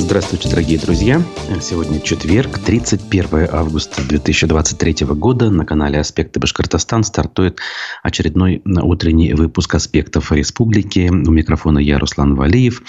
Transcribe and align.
Здравствуйте, 0.00 0.48
дорогие 0.48 0.78
друзья. 0.78 1.22
Сегодня 1.60 2.00
четверг, 2.00 2.58
31 2.58 3.48
августа 3.52 4.02
2023 4.02 5.06
года. 5.08 5.50
На 5.50 5.66
канале 5.66 6.00
«Аспекты 6.00 6.40
Башкортостан» 6.40 7.04
стартует 7.04 7.58
очередной 8.02 8.62
утренний 8.64 9.34
выпуск 9.34 9.74
«Аспектов 9.74 10.32
Республики». 10.32 11.10
У 11.10 11.30
микрофона 11.30 11.78
я, 11.78 11.98
Руслан 11.98 12.34
Валиев. 12.34 12.82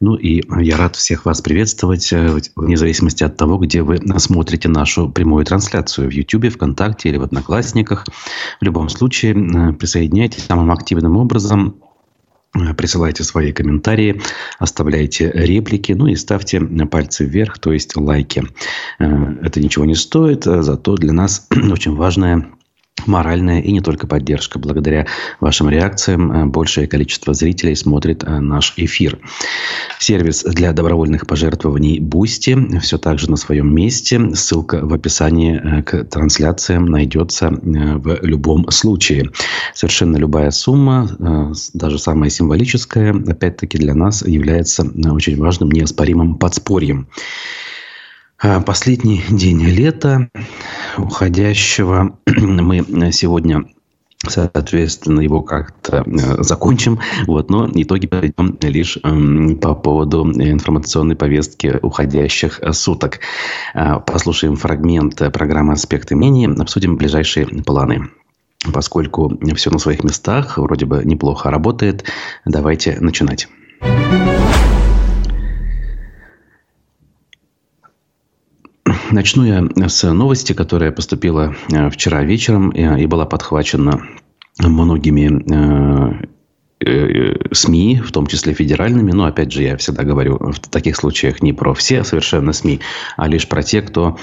Ну 0.00 0.14
и 0.14 0.42
я 0.62 0.78
рад 0.78 0.96
всех 0.96 1.26
вас 1.26 1.42
приветствовать, 1.42 2.10
э, 2.12 2.38
вне 2.56 2.76
зависимости 2.76 3.22
от 3.22 3.36
того, 3.36 3.58
где 3.58 3.82
вы 3.82 3.98
смотрите 4.18 4.68
нашу 4.68 5.10
прямую 5.10 5.44
трансляцию 5.44 6.08
в 6.08 6.12
YouTube, 6.12 6.50
ВКонтакте 6.52 7.10
или 7.10 7.18
в 7.18 7.22
Одноклассниках. 7.22 8.06
В 8.60 8.64
любом 8.64 8.88
случае, 8.88 9.34
э, 9.34 9.72
присоединяйтесь 9.74 10.44
самым 10.44 10.72
активным 10.72 11.18
образом 11.18 11.76
Присылайте 12.76 13.24
свои 13.24 13.52
комментарии, 13.52 14.20
оставляйте 14.58 15.30
реплики, 15.34 15.92
ну 15.92 16.06
и 16.06 16.16
ставьте 16.16 16.60
пальцы 16.60 17.24
вверх, 17.24 17.58
то 17.58 17.72
есть 17.72 17.96
лайки. 17.96 18.44
Э, 18.98 19.34
это 19.42 19.60
ничего 19.60 19.84
не 19.84 19.94
стоит, 19.94 20.46
а 20.46 20.62
зато 20.62 20.96
для 20.96 21.12
нас 21.12 21.46
очень 21.72 21.94
важная 21.94 22.50
моральная 23.04 23.60
и 23.60 23.72
не 23.72 23.80
только 23.80 24.06
поддержка. 24.06 24.58
Благодаря 24.58 25.06
вашим 25.40 25.68
реакциям 25.68 26.32
э, 26.32 26.46
большее 26.46 26.86
количество 26.86 27.34
зрителей 27.34 27.76
смотрит 27.76 28.24
э, 28.24 28.40
наш 28.40 28.72
эфир. 28.76 29.18
Сервис 29.98 30.42
для 30.44 30.72
добровольных 30.72 31.26
пожертвований 31.26 32.00
Boosty 32.00 32.78
все 32.80 32.98
так 32.98 33.18
же 33.18 33.30
на 33.30 33.36
своем 33.36 33.74
месте. 33.74 34.34
Ссылка 34.34 34.80
в 34.82 34.92
описании 34.92 35.60
э, 35.62 35.82
к 35.82 36.04
трансляциям 36.04 36.86
найдется 36.86 37.50
в 37.50 38.18
любом 38.22 38.70
случае. 38.70 39.30
Совершенно 39.74 40.16
любая 40.16 40.50
сумма, 40.50 41.08
даже 41.74 41.98
самая 41.98 42.30
символическая, 42.30 43.12
опять-таки 43.12 43.78
для 43.78 43.94
нас 43.94 44.22
является 44.26 44.84
очень 45.10 45.36
важным, 45.36 45.70
неоспоримым 45.70 46.36
подспорьем. 46.36 47.08
Последний 48.38 49.22
день 49.30 49.62
лета 49.62 50.28
уходящего 50.98 52.18
мы 52.26 53.12
сегодня 53.12 53.64
соответственно, 54.28 55.20
его 55.20 55.42
как-то 55.42 56.04
э, 56.06 56.42
закончим. 56.42 56.98
Вот, 57.26 57.50
но 57.50 57.70
итоги 57.72 58.06
подведем 58.06 58.58
лишь 58.62 58.98
эм, 59.02 59.58
по 59.58 59.74
поводу 59.74 60.24
информационной 60.24 61.16
повестки 61.16 61.78
уходящих 61.82 62.60
суток. 62.72 63.20
Э, 63.74 64.00
послушаем 64.04 64.56
фрагмент 64.56 65.16
программы 65.32 65.74
«Аспекты 65.74 66.16
мнений», 66.16 66.46
обсудим 66.46 66.96
ближайшие 66.96 67.46
планы. 67.46 68.08
Поскольку 68.72 69.38
все 69.54 69.70
на 69.70 69.78
своих 69.78 70.02
местах, 70.02 70.58
вроде 70.58 70.86
бы 70.86 71.02
неплохо 71.04 71.50
работает, 71.50 72.04
давайте 72.44 72.98
начинать. 73.00 73.48
Начну 79.10 79.44
я 79.44 79.88
с 79.88 80.12
новости, 80.12 80.52
которая 80.52 80.92
поступила 80.92 81.54
э, 81.72 81.90
вчера 81.90 82.22
вечером 82.22 82.70
э, 82.70 83.00
и 83.00 83.06
была 83.06 83.26
подхвачена 83.26 84.02
многими 84.58 86.22
э, 86.80 87.46
СМИ, 87.52 88.02
в 88.04 88.12
том 88.12 88.26
числе 88.26 88.52
федеральными. 88.54 89.10
Но, 89.10 89.24
опять 89.24 89.50
же, 89.50 89.62
я 89.62 89.76
всегда 89.76 90.04
говорю 90.04 90.38
в 90.38 90.60
таких 90.60 90.96
случаях 90.96 91.42
не 91.42 91.52
про 91.52 91.74
все 91.74 92.04
совершенно 92.04 92.52
СМИ, 92.52 92.80
а 93.16 93.28
лишь 93.28 93.48
про 93.48 93.62
те, 93.62 93.82
кто 93.82 94.18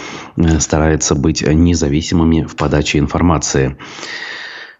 старается 0.59 1.15
быть 1.15 1.41
независимыми 1.41 2.43
в 2.43 2.55
подаче 2.55 2.99
информации. 2.99 3.75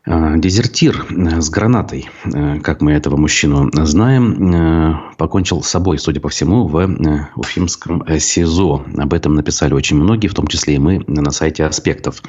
А, 0.06 0.36
дезертир 0.36 1.06
э, 1.10 1.40
с 1.40 1.50
гранатой, 1.50 2.10
э, 2.26 2.60
как 2.60 2.82
мы 2.82 2.92
этого 2.92 3.16
мужчину 3.16 3.70
знаем, 3.72 4.54
э, 4.54 4.96
покончил 5.18 5.64
с 5.64 5.70
собой, 5.70 5.98
судя 5.98 6.20
по 6.20 6.28
всему, 6.28 6.68
в 6.68 7.30
Уфимском 7.38 8.04
СИЗО. 8.20 8.86
Об 8.98 9.14
этом 9.14 9.36
написали 9.36 9.74
очень 9.74 9.96
многие, 9.96 10.28
в 10.28 10.34
том 10.34 10.48
числе 10.48 10.76
и 10.76 10.80
мы 10.80 11.04
на 11.08 11.32
сайте 11.32 11.64
«Аспектов». 11.64 12.22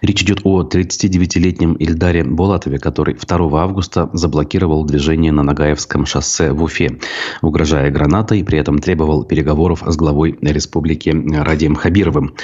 Речь 0.00 0.22
идет 0.22 0.40
о 0.44 0.62
39-летнем 0.62 1.74
Ильдаре 1.74 2.24
Булатове, 2.24 2.78
который 2.78 3.14
2 3.14 3.62
августа 3.62 4.08
заблокировал 4.14 4.84
движение 4.84 5.32
на 5.32 5.42
Нагаевском 5.42 6.06
шоссе 6.06 6.52
в 6.52 6.62
Уфе, 6.62 6.98
угрожая 7.42 7.90
гранатой, 7.90 8.42
при 8.44 8.58
этом 8.58 8.78
требовал 8.78 9.24
переговоров 9.24 9.82
с 9.84 9.96
главой 9.96 10.38
республики 10.40 11.10
Радием 11.10 11.74
Хабировым. 11.74 12.36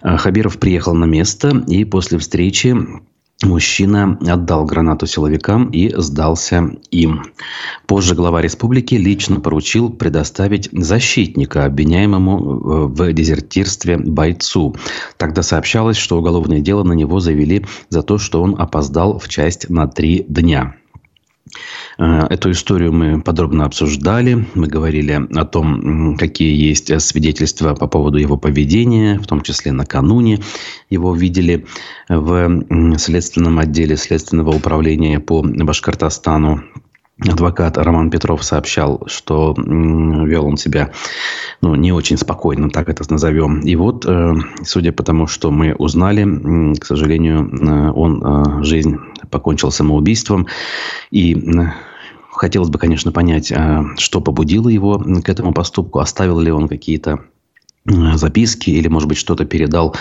Хабиров 0.00 0.58
приехал 0.58 0.94
на 0.94 1.04
место 1.04 1.64
и 1.68 1.84
после 1.84 2.18
встречи 2.18 2.74
Мужчина 3.44 4.18
отдал 4.26 4.64
гранату 4.64 5.06
силовикам 5.06 5.70
и 5.70 5.94
сдался 5.96 6.72
им. 6.90 7.22
Позже 7.86 8.16
глава 8.16 8.42
республики 8.42 8.96
лично 8.96 9.38
поручил 9.38 9.90
предоставить 9.90 10.68
защитника 10.72 11.64
обвиняемому 11.64 12.36
э, 12.36 12.86
в 12.88 13.12
дезертирстве 13.12 13.96
бойцу. 13.96 14.74
Тогда 15.18 15.42
сообщалось, 15.42 15.96
что 15.96 16.18
уголовное 16.18 16.60
дело 16.60 16.82
на 16.82 16.94
него 16.94 17.20
завели 17.20 17.64
за 17.90 18.02
то, 18.02 18.18
что 18.18 18.42
он 18.42 18.60
опоздал 18.60 19.20
в 19.20 19.28
часть 19.28 19.70
на 19.70 19.86
три 19.86 20.24
дня. 20.28 20.74
Э, 21.98 22.26
эту 22.30 22.50
историю 22.50 22.92
мы 22.92 23.20
подробно 23.20 23.64
обсуждали. 23.64 24.46
Мы 24.54 24.66
говорили 24.66 25.20
о 25.34 25.44
том, 25.44 26.16
какие 26.16 26.54
есть 26.56 27.00
свидетельства 27.00 27.74
по 27.74 27.86
поводу 27.86 28.18
его 28.18 28.36
поведения, 28.36 29.18
в 29.18 29.26
том 29.26 29.42
числе 29.42 29.72
накануне 29.72 30.40
его 30.90 31.14
видели 31.14 31.66
в 32.08 32.98
следственном 32.98 33.58
отделе 33.58 33.96
Следственного 33.96 34.50
управления 34.50 35.20
по 35.20 35.42
Башкортостану. 35.42 36.62
Адвокат 37.20 37.76
Роман 37.78 38.10
Петров 38.10 38.44
сообщал, 38.44 39.02
что 39.06 39.52
вел 39.56 40.46
он 40.46 40.56
себя 40.56 40.92
ну, 41.60 41.74
не 41.74 41.90
очень 41.90 42.16
спокойно, 42.16 42.70
так 42.70 42.88
это 42.88 43.02
назовем. 43.10 43.60
И 43.60 43.74
вот, 43.74 44.06
э, 44.06 44.34
судя 44.62 44.92
по 44.92 45.02
тому, 45.02 45.26
что 45.26 45.50
мы 45.50 45.74
узнали, 45.74 46.76
к 46.78 46.84
сожалению, 46.84 47.50
э, 47.50 47.90
он 47.90 48.62
жизнь 48.62 48.98
покончил 49.30 49.70
самоубийством. 49.70 50.46
И 51.10 51.36
хотелось 52.30 52.70
бы, 52.70 52.78
конечно, 52.78 53.12
понять, 53.12 53.52
а, 53.52 53.84
что 53.96 54.20
побудило 54.20 54.68
его 54.68 54.98
к 54.98 55.28
этому 55.28 55.52
поступку, 55.52 55.98
оставил 55.98 56.38
ли 56.40 56.50
он 56.50 56.68
какие-то 56.68 57.20
записки 58.14 58.70
или, 58.70 58.88
может 58.88 59.08
быть, 59.08 59.18
что-то 59.18 59.44
передал 59.44 59.94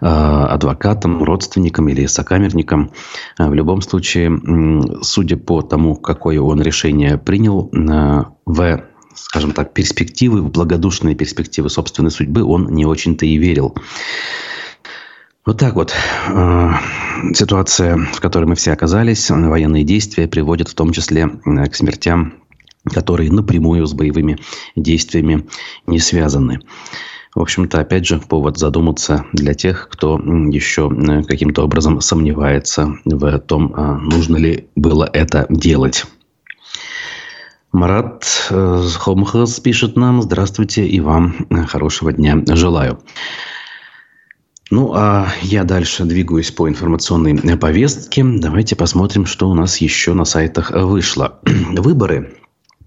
э, 0.00 0.06
адвокатам, 0.06 1.22
родственникам 1.22 1.88
или 1.88 2.06
сокамерникам. 2.06 2.90
В 3.38 3.54
любом 3.54 3.80
случае, 3.80 4.30
судя 5.02 5.36
по 5.36 5.62
тому, 5.62 5.96
какое 5.96 6.40
он 6.40 6.60
решение 6.60 7.16
принял, 7.18 7.70
э, 7.72 8.24
в, 8.44 8.84
скажем 9.14 9.52
так, 9.52 9.72
перспективы, 9.72 10.42
в 10.42 10.50
благодушные 10.50 11.14
перспективы 11.14 11.70
собственной 11.70 12.10
судьбы 12.10 12.44
он 12.44 12.68
не 12.74 12.84
очень-то 12.84 13.24
и 13.26 13.36
верил. 13.36 13.74
Вот 15.46 15.56
так 15.58 15.74
вот. 15.74 15.92
Э, 16.28 16.70
ситуация, 17.32 17.96
в 17.96 18.20
которой 18.20 18.44
мы 18.44 18.56
все 18.56 18.72
оказались, 18.72 19.30
военные 19.30 19.84
действия 19.84 20.28
приводят 20.28 20.68
в 20.68 20.74
том 20.74 20.92
числе 20.92 21.30
э, 21.44 21.66
к 21.66 21.74
смертям, 21.74 22.34
которые 22.84 23.32
напрямую 23.32 23.86
с 23.86 23.94
боевыми 23.94 24.38
действиями 24.76 25.48
не 25.86 25.98
связаны. 25.98 26.60
В 27.34 27.40
общем-то, 27.40 27.80
опять 27.80 28.06
же, 28.06 28.18
повод 28.18 28.58
задуматься 28.58 29.24
для 29.32 29.54
тех, 29.54 29.88
кто 29.90 30.18
еще 30.18 30.90
э, 30.90 31.22
каким-то 31.22 31.64
образом 31.64 32.02
сомневается 32.02 32.96
в 33.06 33.38
том, 33.38 33.74
нужно 34.10 34.36
ли 34.36 34.68
было 34.76 35.08
это 35.10 35.46
делать. 35.48 36.04
Марат 37.72 38.24
Хомхас 38.50 39.60
пишет 39.60 39.96
нам 39.96 40.20
«Здравствуйте 40.22 40.86
и 40.86 41.00
вам 41.00 41.46
хорошего 41.68 42.12
дня 42.12 42.42
желаю». 42.46 42.98
Ну, 44.70 44.92
а 44.94 45.28
я 45.42 45.64
дальше 45.64 46.04
двигаюсь 46.04 46.52
по 46.52 46.68
информационной 46.68 47.56
повестке. 47.58 48.22
Давайте 48.24 48.76
посмотрим, 48.76 49.26
что 49.26 49.50
у 49.50 49.54
нас 49.54 49.78
еще 49.78 50.14
на 50.14 50.24
сайтах 50.24 50.70
вышло. 50.70 51.40
Выборы 51.72 52.36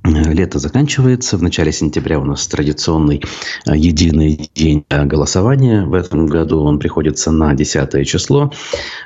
Лето 0.05 0.59
заканчивается. 0.59 1.37
В 1.37 1.43
начале 1.43 1.73
сентября 1.73 2.19
у 2.19 2.23
нас 2.23 2.47
традиционный 2.47 3.21
э, 3.65 3.75
единый 3.75 4.49
день 4.55 4.85
голосования. 4.89 5.85
В 5.85 5.93
этом 5.93 6.27
году 6.27 6.61
он 6.61 6.79
приходится 6.79 7.31
на 7.31 7.53
10 7.53 8.07
число. 8.07 8.51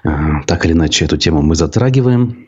Э, 0.03 0.41
так 0.45 0.65
или 0.65 0.73
иначе, 0.73 1.05
эту 1.05 1.17
тему 1.17 1.41
мы 1.41 1.55
затрагиваем. 1.55 2.47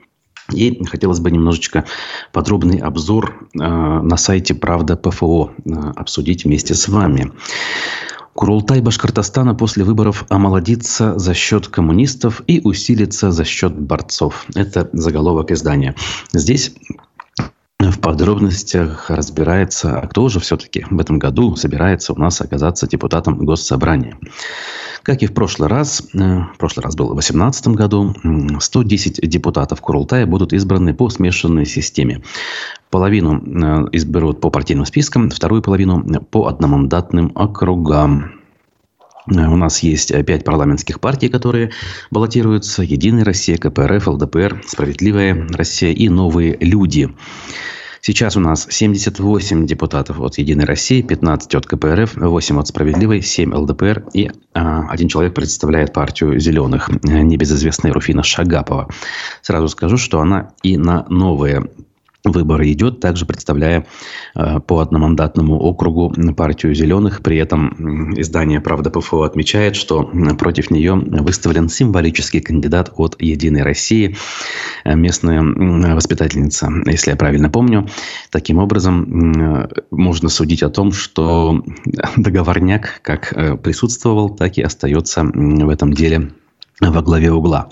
И 0.54 0.84
хотелось 0.86 1.20
бы 1.20 1.30
немножечко 1.30 1.86
подробный 2.34 2.78
обзор 2.78 3.50
э, 3.54 3.58
на 3.60 4.18
сайте 4.18 4.56
Правда 4.56 4.96
ПФО 4.96 5.52
обсудить 5.96 6.46
вместе 6.46 6.74
с 6.74 6.88
вами. 6.88 7.32
Курултай 8.34 8.82
Башкортостана 8.82 9.56
после 9.56 9.84
выборов 9.84 10.26
омолодится 10.30 11.18
за 11.20 11.34
счет 11.34 11.68
коммунистов 11.68 12.42
и 12.48 12.62
усилится 12.64 13.32
за 13.32 13.44
счет 13.44 13.78
борцов. 13.78 14.46
Это 14.56 14.90
заголовок 14.94 15.52
издания. 15.52 15.96
Здесь 16.34 16.74
в 17.80 18.00
подробностях 18.00 19.10
разбирается, 19.10 20.00
а 20.00 20.08
кто 20.08 20.28
же 20.28 20.40
все-таки 20.40 20.86
в 20.90 21.00
этом 21.00 21.18
году 21.18 21.56
собирается 21.56 22.14
у 22.14 22.18
нас 22.18 22.42
оказаться 22.42 22.88
депутатом 22.88 23.38
Госсобрания. 23.46 24.18
Как 25.02 25.24
и 25.24 25.28
в 25.28 25.34
прошлый 25.34 25.70
раз, 25.70 26.04
э, 26.14 26.18
в 26.18 26.58
прошлый 26.58 26.84
раз 26.84 26.96
было 26.96 27.08
в 27.08 27.14
2018 27.14 27.68
году, 27.70 28.14
110 28.60 29.22
депутатов 29.30 29.80
Курултая 29.80 30.26
будут 30.26 30.52
избраны 30.52 30.94
по 30.94 31.10
смешанной 31.10 31.66
системе. 31.66 32.22
Половину 32.90 33.38
э, 33.38 33.88
изберут 33.94 34.42
по 34.42 34.50
партийным 34.50 34.86
спискам, 34.86 35.30
вторую 35.30 35.62
половину 35.62 36.04
по 36.32 36.48
одномандатным 36.48 37.32
округам. 37.34 38.39
Э, 39.32 39.48
у 39.48 39.56
нас 39.56 39.84
есть 39.84 40.14
пять 40.26 40.44
парламентских 40.44 41.00
партий, 41.00 41.30
которые 41.30 41.72
баллотируются. 42.12 42.84
Единая 42.84 43.26
Россия, 43.26 43.58
КПРФ, 43.58 44.08
ЛДПР, 44.08 44.64
Справедливая 44.66 45.48
Россия 45.50 45.92
и 45.92 46.10
Новые 46.10 46.58
люди. 46.60 47.10
Сейчас 48.02 48.38
у 48.38 48.40
нас 48.40 48.66
78 48.70 49.66
депутатов 49.68 50.22
от 50.22 50.38
«Единой 50.38 50.64
России», 50.66 51.02
15 51.02 51.56
от 51.56 51.66
КПРФ, 51.66 52.16
8 52.16 52.60
от 52.60 52.68
«Справедливой», 52.68 53.22
7 53.22 53.54
ЛДПР 53.54 54.06
и 54.14 54.32
а, 54.54 54.88
один 54.90 55.10
человек 55.10 55.34
представляет 55.34 55.92
партию 55.92 56.40
«Зеленых», 56.40 56.90
небезызвестная 57.04 57.92
Руфина 57.92 58.24
Шагапова. 58.24 58.88
Сразу 59.42 59.68
скажу, 59.68 59.98
что 59.98 60.22
она 60.22 60.54
и 60.64 60.78
на 60.78 61.06
новые 61.10 61.70
выборы 62.24 62.72
идет, 62.72 63.00
также 63.00 63.26
представляя 63.26 63.86
э, 64.36 64.60
по 64.60 64.80
одномандатному 64.80 65.58
округу 65.58 66.14
партию 66.36 66.76
«Зеленых». 66.76 67.22
При 67.22 67.38
этом 67.38 68.14
издание 68.20 68.60
«Правда 68.60 68.90
ПФО» 68.90 69.24
отмечает, 69.24 69.76
что 69.76 70.04
против 70.38 70.70
нее 70.72 70.96
выставлен 70.96 71.70
символический 71.70 72.42
кандидат 72.42 72.92
от 72.96 73.22
«Единой 73.22 73.64
России», 73.64 74.18
э, 74.84 74.96
местная 74.96 75.42
воспитательница, 75.96 76.70
если 76.86 77.12
я 77.12 77.16
правильно 77.16 77.50
помню. 77.50 77.88
Таким 78.32 78.58
образом, 78.58 79.64
э, 79.64 79.70
можно 79.92 80.30
судить 80.30 80.64
о 80.64 80.70
том, 80.70 80.92
что 80.92 81.64
договорняк 82.18 83.02
как 83.02 83.34
присутствовал, 83.64 84.30
так 84.30 84.58
и 84.58 84.62
остается 84.62 85.24
в 85.24 85.70
этом 85.70 85.94
деле 85.94 86.32
во 86.82 87.02
главе 87.02 87.32
угла. 87.32 87.70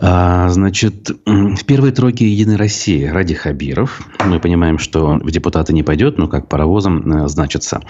А, 0.00 0.48
значит, 0.48 1.10
в 1.26 1.64
первой 1.64 1.90
тройке 1.90 2.28
«Единой 2.28 2.56
России» 2.56 3.04
Ради 3.04 3.34
Хабиров. 3.34 4.00
Мы 4.24 4.38
понимаем, 4.38 4.78
что 4.78 5.14
в 5.14 5.30
депутаты 5.30 5.72
не 5.72 5.82
пойдет, 5.82 6.18
но 6.18 6.28
как 6.28 6.48
паровозом 6.48 7.24
э, 7.24 7.28
значится. 7.28 7.82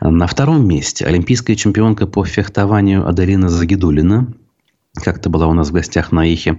На 0.00 0.26
втором 0.26 0.66
месте 0.66 1.06
олимпийская 1.06 1.54
чемпионка 1.54 2.06
по 2.08 2.24
фехтованию 2.24 3.06
Аделина 3.08 3.48
Загидулина. 3.48 4.34
Как-то 4.96 5.28
была 5.28 5.46
у 5.46 5.54
нас 5.54 5.70
в 5.70 5.72
гостях 5.72 6.12
на 6.12 6.24
Ихе. 6.24 6.58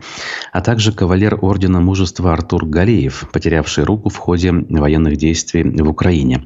А 0.53 0.61
также 0.61 0.93
кавалер 0.93 1.39
Ордена 1.41 1.81
Мужества 1.81 2.33
Артур 2.33 2.65
Галеев, 2.65 3.29
потерявший 3.31 3.83
руку 3.83 4.09
в 4.09 4.17
ходе 4.17 4.51
военных 4.51 5.17
действий 5.17 5.63
в 5.63 5.89
Украине. 5.89 6.45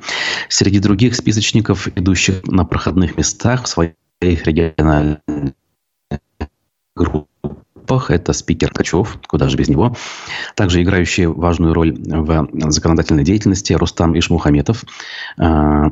Среди 0.49 0.79
других 0.79 1.15
списочников, 1.15 1.87
идущих 1.95 2.43
на 2.45 2.65
проходных 2.65 3.17
местах 3.17 3.65
в 3.65 3.67
своих 3.67 3.93
региональных 4.21 5.19
группах, 6.95 7.28
группах. 7.89 8.11
Это 8.11 8.33
спикер 8.33 8.71
Качев, 8.71 9.17
куда 9.27 9.49
же 9.49 9.57
без 9.57 9.67
него. 9.67 9.95
Также 10.55 10.81
играющий 10.81 11.25
важную 11.25 11.73
роль 11.73 11.95
в 11.97 12.47
законодательной 12.71 13.23
деятельности 13.23 13.73
Рустам 13.73 14.17
Ишмухаметов, 14.17 14.83
а, 15.37 15.91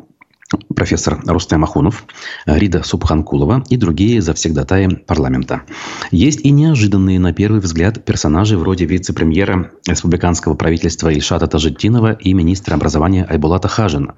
профессор 0.76 1.22
Рустам 1.26 1.64
Ахунов, 1.64 2.06
Рида 2.46 2.84
Субханкулова 2.84 3.64
и 3.70 3.78
другие 3.78 4.22
завсегдатаи 4.22 4.88
парламента. 4.88 5.64
Есть 6.12 6.42
и 6.46 6.52
неожиданные, 6.52 7.20
на 7.20 7.34
первый 7.34 7.60
взгляд, 7.60 8.06
персонажи 8.06 8.58
вроде 8.58 8.86
вице-премьера 8.86 9.72
республиканского 9.88 10.54
правительства 10.54 11.10
Ильшата 11.10 11.48
Тажитдинова 11.48 12.14
и 12.14 12.34
министра 12.34 12.76
образования 12.76 13.26
Айбулата 13.30 13.68
Хажина. 13.68 14.16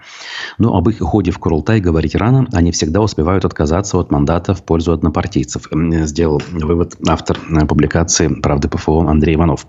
Но 0.58 0.76
об 0.76 0.90
их 0.90 1.02
уходе 1.02 1.32
в 1.32 1.40
Курултай 1.40 1.80
говорить 1.80 2.16
рано, 2.16 2.48
они 2.54 2.72
всегда 2.72 3.02
успевают 3.02 3.46
отказаться 3.46 3.98
от 3.98 4.12
мандата 4.12 4.54
в 4.54 4.64
пользу 4.64 4.94
однопартийцев, 4.94 5.68
сделал 5.72 6.42
вывод 6.52 6.96
автор 7.08 7.40
публикации 7.68 8.28
«Правды 8.28 8.68
ПФО» 8.68 9.08
Андрей 9.08 9.36
Иванов. 9.36 9.66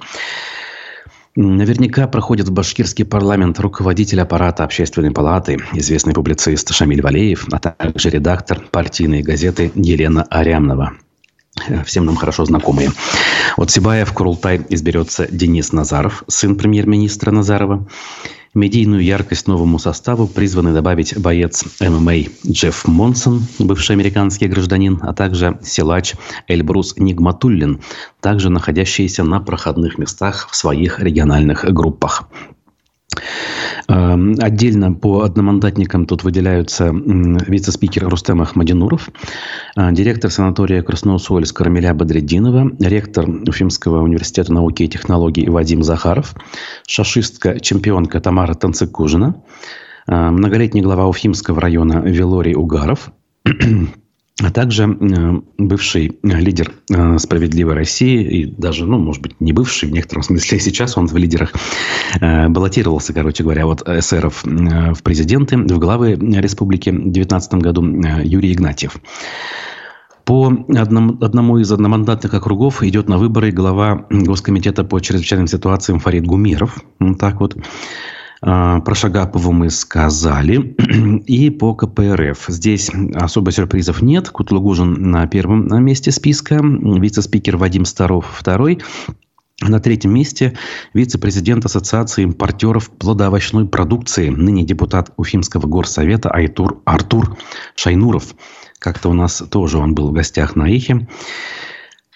Наверняка 1.36 2.08
проходит 2.08 2.48
в 2.48 2.52
башкирский 2.52 3.04
парламент 3.04 3.60
руководитель 3.60 4.20
аппарата 4.20 4.64
общественной 4.64 5.12
палаты, 5.12 5.58
известный 5.74 6.12
публицист 6.12 6.72
Шамиль 6.74 7.02
Валеев, 7.02 7.46
а 7.52 7.60
также 7.60 8.10
редактор 8.10 8.60
партийной 8.72 9.22
газеты 9.22 9.70
Елена 9.76 10.24
Арямнова. 10.24 10.94
Всем 11.84 12.04
нам 12.04 12.16
хорошо 12.16 12.44
знакомые. 12.46 12.90
От 13.56 13.70
Сибая 13.70 14.04
в 14.04 14.12
Курултай 14.12 14.60
изберется 14.70 15.28
Денис 15.30 15.72
Назаров, 15.72 16.24
сын 16.26 16.56
премьер-министра 16.56 17.30
Назарова. 17.30 17.86
Медийную 18.52 19.04
яркость 19.04 19.46
новому 19.46 19.78
составу 19.78 20.26
призваны 20.26 20.72
добавить 20.72 21.16
боец 21.16 21.64
ММА 21.80 22.30
Джефф 22.44 22.88
Монсон, 22.88 23.44
бывший 23.60 23.92
американский 23.92 24.48
гражданин, 24.48 24.98
а 25.02 25.12
также 25.12 25.60
силач 25.62 26.16
Эльбрус 26.48 26.96
Нигматуллин, 26.96 27.80
также 28.20 28.50
находящиеся 28.50 29.22
на 29.22 29.38
проходных 29.38 29.98
местах 29.98 30.48
в 30.50 30.56
своих 30.56 30.98
региональных 30.98 31.64
группах. 31.72 32.24
Эм, 33.88 34.36
отдельно 34.38 34.92
по 34.92 35.22
одномандатникам 35.22 36.06
тут 36.06 36.22
выделяются 36.22 36.92
вице-спикер 36.92 38.08
Рустем 38.08 38.40
Ахмадинуров, 38.40 39.08
э, 39.76 39.92
директор 39.92 40.30
санатория 40.30 40.82
Красноусольск 40.82 41.60
Рамиля 41.60 41.92
Бадреддинова, 41.92 42.70
ректор 42.78 43.28
Уфимского 43.28 44.02
университета 44.02 44.52
науки 44.52 44.84
и 44.84 44.88
технологий 44.88 45.48
Вадим 45.48 45.82
Захаров, 45.82 46.34
шашистка, 46.86 47.58
чемпионка 47.58 48.20
Тамара 48.20 48.54
Танцикужина, 48.54 49.42
э, 50.06 50.30
многолетний 50.30 50.82
глава 50.82 51.06
Уфимского 51.06 51.60
района 51.60 52.02
Велорий 52.04 52.54
Угаров, 52.54 53.10
а 54.42 54.50
также 54.50 54.84
э, 54.84 55.40
бывший 55.58 56.18
лидер 56.22 56.72
э, 56.90 57.18
«Справедливой 57.18 57.74
России», 57.74 58.22
и 58.22 58.46
даже, 58.46 58.86
ну, 58.86 58.98
может 58.98 59.22
быть, 59.22 59.40
не 59.40 59.52
бывший, 59.52 59.88
в 59.88 59.92
некотором 59.92 60.22
смысле 60.22 60.58
сейчас 60.60 60.96
он 60.96 61.06
в 61.06 61.16
лидерах, 61.16 61.52
э, 62.20 62.48
баллотировался, 62.48 63.12
короче 63.12 63.42
говоря, 63.42 63.66
от 63.66 63.86
эсеров 63.86 64.42
в 64.44 65.02
президенты, 65.02 65.56
в 65.56 65.78
главы 65.78 66.14
республики 66.14 66.90
в 66.90 67.12
2019 67.12 67.54
году 67.54 67.82
Юрий 68.22 68.52
Игнатьев. 68.52 68.96
По 70.24 70.46
одному, 70.46 71.16
одному 71.20 71.58
из 71.58 71.72
одномандатных 71.72 72.32
округов 72.34 72.82
идет 72.82 73.08
на 73.08 73.18
выборы 73.18 73.50
глава 73.50 74.06
Госкомитета 74.10 74.84
по 74.84 75.00
чрезвычайным 75.00 75.48
ситуациям 75.48 75.98
Фарид 75.98 76.24
Гумеров. 76.24 76.78
Вот 77.00 77.18
так 77.18 77.40
вот. 77.40 77.56
А, 78.42 78.80
про 78.80 78.94
Шагапову 78.94 79.52
мы 79.52 79.70
сказали. 79.70 80.56
И 81.26 81.50
по 81.50 81.74
КПРФ. 81.74 82.46
Здесь 82.48 82.90
особо 83.14 83.52
сюрпризов 83.52 84.02
нет. 84.02 84.30
Кутлугужин 84.30 85.10
на 85.10 85.26
первом 85.26 85.68
месте 85.84 86.10
списка. 86.10 86.60
Вице-спикер 86.62 87.56
Вадим 87.56 87.84
Старов 87.84 88.26
второй. 88.32 88.80
На 89.62 89.78
третьем 89.78 90.14
месте 90.14 90.56
вице-президент 90.94 91.66
Ассоциации 91.66 92.24
импортеров 92.24 92.90
плодоовощной 92.90 93.68
продукции, 93.68 94.30
ныне 94.30 94.64
депутат 94.64 95.12
Уфимского 95.18 95.66
горсовета 95.66 96.30
Айтур, 96.30 96.80
Артур 96.86 97.36
Шайнуров. 97.74 98.34
Как-то 98.78 99.10
у 99.10 99.12
нас 99.12 99.42
тоже 99.50 99.76
он 99.76 99.94
был 99.94 100.08
в 100.08 100.12
гостях 100.12 100.56
на 100.56 100.66
Ихе. 100.66 101.06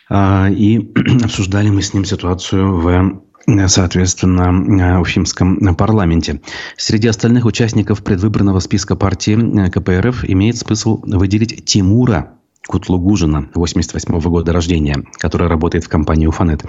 А, 0.08 0.48
и 0.48 0.90
обсуждали 1.22 1.68
мы 1.68 1.82
с 1.82 1.92
ним 1.92 2.06
ситуацию 2.06 2.80
в 2.80 3.22
соответственно, 3.66 5.00
Уфимском 5.00 5.74
парламенте. 5.76 6.40
Среди 6.76 7.08
остальных 7.08 7.44
участников 7.44 8.02
предвыборного 8.02 8.60
списка 8.60 8.96
партии 8.96 9.66
э, 9.66 9.70
КПРФ 9.70 10.24
имеет 10.24 10.56
смысл 10.56 11.00
выделить 11.02 11.64
Тимура 11.64 12.34
Кутлугужина, 12.66 13.50
88 13.54 14.14
-го 14.14 14.30
года 14.30 14.52
рождения, 14.52 15.04
который 15.18 15.48
работает 15.48 15.84
в 15.84 15.88
компании 15.88 16.26
«Уфанет». 16.26 16.64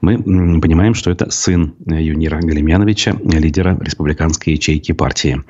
Мы 0.00 0.16
понимаем, 0.60 0.94
что 0.94 1.10
это 1.10 1.30
сын 1.30 1.74
Юнира 1.84 2.40
Галимьяновича, 2.40 3.16
лидера 3.22 3.76
республиканской 3.78 4.54
ячейки 4.54 4.92
партии. 4.92 5.42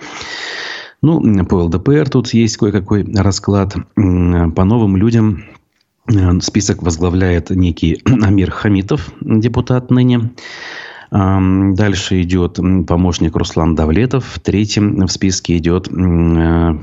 Ну, 1.03 1.45
по 1.45 1.55
ЛДПР 1.55 2.09
тут 2.09 2.35
есть 2.35 2.57
кое-какой 2.57 3.07
расклад. 3.15 3.77
По 3.95 4.65
новым 4.65 4.97
людям 4.97 5.45
Э, 5.47 5.56
список 6.41 6.83
возглавляет 6.83 7.51
некий 7.51 8.03
Амир 8.23 8.51
Хамитов, 8.51 9.13
депутат 9.21 9.91
ныне. 9.91 10.31
Дальше 11.11 12.23
идет 12.23 12.59
помощник 12.87 13.37
Руслан 13.37 13.75
Давлетов. 13.75 14.41
Третьим 14.43 15.07
в 15.07 15.13
списке 15.13 15.57
идет 15.57 15.89
э, 15.89 16.79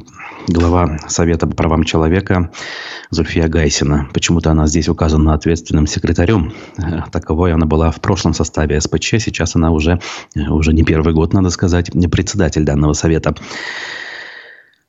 глава 0.48 0.98
Совета 1.08 1.46
по 1.46 1.56
правам 1.56 1.84
человека 1.84 2.50
Зульфия 3.10 3.50
Гайсина. 3.50 4.10
Почему-то 4.13 4.51
она 4.51 4.68
здесь 4.68 4.88
указана 4.88 5.34
ответственным 5.34 5.88
секретарем. 5.88 6.53
Э, 6.77 7.01
таковой 7.12 7.53
она 7.53 7.65
была 7.65 7.92
в 7.92 8.00
прошлом 8.00 8.34
составе 8.34 8.80
СПЧ. 8.80 9.15
Сейчас 9.20 9.58
она 9.58 9.72
уже, 9.72 10.00
уже 10.36 10.74
не 10.74 10.84
первый 10.84 11.13
год, 11.13 11.34
надо 11.34 11.50
сказать, 11.50 11.94
не 11.94 12.08
председатель 12.08 12.63
данного 12.63 12.94
совета. 12.94 13.36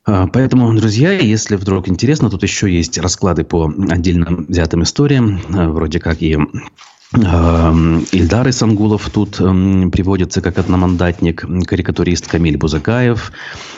А, 0.07 0.27
поэтому, 0.27 0.73
друзья, 0.75 1.13
если 1.13 1.57
вдруг 1.57 1.89
интересно, 1.89 2.31
тут 2.31 2.43
еще 2.43 2.71
есть 2.71 2.99
расклады 2.99 3.45
по 3.45 3.73
отдельным 3.89 4.47
взятым 4.49 4.83
историям, 4.83 5.41
а, 5.55 5.69
вроде 5.69 5.99
как 5.99 6.23
и 6.23 6.39
Ильдар 7.13 8.49
Исангулов 8.49 9.09
тут 9.09 9.37
приводится 9.37 10.41
как 10.41 10.59
одномандатник, 10.59 11.45
карикатурист 11.65 12.27
Камиль 12.27 12.57
Бузакаев. 12.57 13.31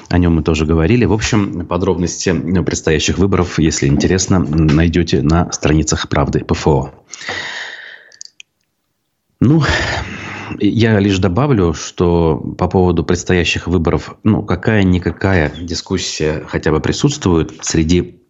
О 0.08 0.16
нем 0.16 0.36
мы 0.36 0.42
тоже 0.42 0.64
говорили. 0.64 1.04
В 1.04 1.12
общем, 1.12 1.66
подробности 1.66 2.32
предстоящих 2.62 3.18
выборов, 3.18 3.58
если 3.58 3.88
интересно, 3.88 4.38
найдете 4.38 5.20
на 5.20 5.52
страницах 5.52 6.08
«Правды 6.08 6.44
ПФО». 6.44 6.92
Ну, 9.40 9.62
я 10.60 10.98
лишь 10.98 11.18
добавлю, 11.18 11.74
что 11.74 12.36
по 12.58 12.68
поводу 12.68 13.04
предстоящих 13.04 13.66
выборов, 13.66 14.16
ну, 14.22 14.42
какая-никакая 14.42 15.52
дискуссия 15.60 16.44
хотя 16.46 16.70
бы 16.70 16.80
присутствует 16.80 17.52
среди 17.62 18.20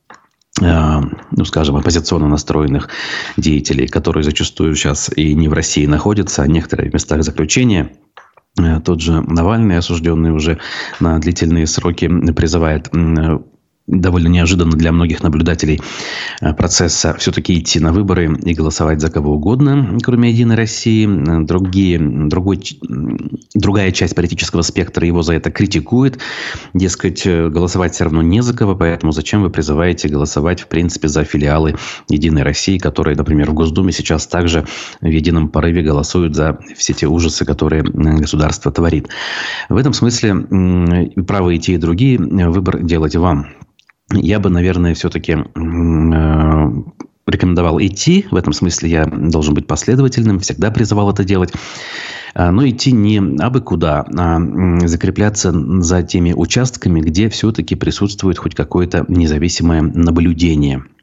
э, 0.61 1.01
ну, 1.31 1.45
скажем, 1.45 1.77
оппозиционно 1.77 2.29
настроенных 2.29 2.89
деятелей, 3.37 3.87
которые 3.87 4.25
зачастую 4.25 4.75
сейчас 4.75 5.11
и 5.15 5.35
не 5.35 5.49
в 5.49 5.53
России 5.53 5.87
находятся, 5.87 6.43
а 6.43 6.47
некоторые 6.47 6.91
в 6.91 6.95
местах 6.95 7.23
заключения. 7.23 7.93
Э, 8.59 8.81
тот 8.81 9.01
же 9.01 9.21
Навальный, 9.23 9.79
осужденный 9.79 10.33
уже 10.33 10.59
на 11.01 11.19
длительные 11.19 11.67
сроки, 11.67 12.09
призывает 12.33 12.91
довольно 13.87 14.29
неожиданно 14.29 14.73
для 14.73 14.93
многих 14.93 15.23
наблюдателей 15.23 15.81
э, 16.41 16.53
процесса 16.55 17.15
все-таки 17.19 17.59
идти 17.59 17.79
на 17.79 17.93
выборы 17.93 18.37
и 18.45 18.55
голосовать 18.55 19.01
за 19.01 19.11
кого 19.11 19.35
угодно, 19.35 19.99
кроме 20.03 20.31
«Единой 20.31 20.57
России». 20.57 21.07
Другие, 21.45 21.99
другой, 21.99 22.61
другая 23.55 23.93
часть 23.93 24.15
политического 24.15 24.63
спектра 24.63 25.07
его 25.07 25.23
за 25.23 25.35
это 25.35 25.51
критикует. 25.51 26.19
Дескать, 26.75 27.27
э, 27.27 27.49
голосовать 27.49 27.95
все 27.95 28.05
равно 28.05 28.23
не 28.23 28.43
за 28.43 28.55
кого, 28.55 28.75
поэтому 28.75 29.13
зачем 29.13 29.43
вы 29.43 29.51
призываете 29.51 30.09
голосовать, 30.09 30.61
в 30.61 30.67
принципе, 30.67 31.09
за 31.09 31.25
филиалы 31.25 31.77
«Единой 32.09 32.43
России», 32.43 32.79
которые, 32.79 33.17
например, 33.17 33.51
в 33.51 33.55
Госдуме 33.55 33.93
сейчас 33.93 34.27
также 34.27 34.67
в 35.01 35.07
едином 35.07 35.49
порыве 35.49 35.83
голосуют 35.83 36.35
за 36.35 36.59
все 36.77 36.93
те 36.93 37.07
ужасы, 37.07 37.45
которые 37.45 37.83
государство 37.85 38.73
творит. 38.73 39.09
В 39.69 39.77
этом 39.77 39.93
смысле 39.93 40.35
правы 41.27 41.57
и 41.57 41.59
те, 41.59 41.75
и 41.75 41.79
другие. 41.79 42.19
Выбор 42.19 42.83
делать 42.83 43.17
вам. 43.17 43.47
Я 44.13 44.39
бы, 44.39 44.51
наверное, 44.51 44.95
все-таки 44.95 45.33
э, 45.33 45.37
рекомендовал 47.27 47.81
идти. 47.81 48.27
В 48.31 48.37
этом 48.37 48.53
смысле 48.53 48.89
я 48.89 49.07
должен 49.07 49.55
быть 49.55 49.67
последовательным. 49.67 50.39
Всегда 50.41 50.71
призывал 50.71 51.11
это 51.11 51.25
делать. 51.25 51.53
А, 52.35 52.53
но 52.53 52.69
идти 52.69 52.93
не 52.93 53.19
абы 53.41 53.61
куда, 53.61 54.07
а 54.17 54.39
закрепляться 54.87 55.53
за 55.81 56.03
теми 56.03 56.33
участками, 56.33 57.01
где 57.01 57.29
все-таки 57.29 57.75
присутствует 57.75 58.39
хоть 58.39 58.55
какое-то 58.55 59.05
независимое 59.09 59.83
наблюдение– 59.83 60.85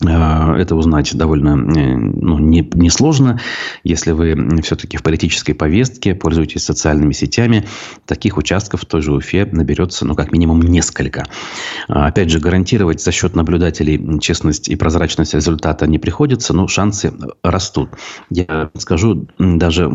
это 0.00 0.76
узнать 0.76 1.16
довольно 1.16 1.56
э, 1.76 1.96
ну, 1.96 2.38
не, 2.38 2.60
несложно. 2.74 3.40
Если 3.82 4.12
вы 4.12 4.60
все-таки 4.62 4.96
в 4.96 5.02
политической 5.02 5.54
повестке 5.54 6.14
пользуетесь 6.14 6.64
социальными 6.64 7.12
сетями, 7.12 7.66
таких 8.06 8.36
участков 8.36 8.82
в 8.82 8.86
той 8.86 9.02
же 9.02 9.12
Уфе 9.12 9.44
наберется, 9.46 10.06
ну, 10.06 10.14
как 10.14 10.30
минимум, 10.30 10.60
несколько. 10.62 11.24
А, 11.88 12.06
опять 12.06 12.30
же, 12.30 12.38
гарантировать 12.38 13.02
за 13.02 13.10
счет 13.10 13.34
наблюдателей 13.34 14.20
честность 14.20 14.68
и 14.68 14.76
прозрачность 14.76 15.34
результата 15.34 15.86
не 15.88 15.98
приходится, 15.98 16.54
но 16.54 16.68
шансы 16.68 17.12
растут. 17.42 17.90
Я 18.30 18.70
скажу 18.76 19.26
даже 19.38 19.90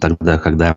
тогда, 0.00 0.38
когда 0.38 0.76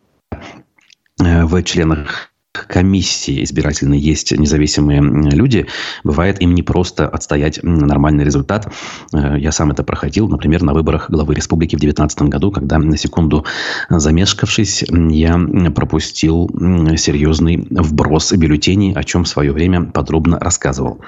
э, 1.24 1.46
в 1.46 1.64
членах 1.64 2.32
комиссии 2.68 3.44
избирательной 3.44 4.00
есть 4.00 4.32
независимые 4.32 5.02
люди, 5.02 5.68
бывает 6.04 6.42
им 6.42 6.56
не 6.56 6.64
просто 6.64 7.08
отстоять 7.08 7.60
нормальный 7.64 8.24
результат. 8.24 8.72
Э, 9.14 9.36
я 9.38 9.52
сам 9.52 9.72
это 9.72 9.84
проходил, 9.84 10.28
например, 10.28 10.64
на 10.64 10.74
выборах 10.74 11.10
главы 11.10 11.36
республики 11.36 11.76
в 11.76 11.80
2019 11.80 12.22
году, 12.24 12.52
когда 12.52 12.78
на 12.78 12.98
секунду 12.98 13.46
замешкавшись, 13.90 14.84
я 14.90 15.40
пропустил 15.76 16.50
серьезный 16.98 17.68
вброс 17.70 18.32
бюллетеней, 18.34 18.94
о 18.94 19.04
чем 19.04 19.24
в 19.24 19.28
свое 19.28 19.52
время 19.52 19.84
подробно 19.84 20.40
рассказывал. 20.40 21.02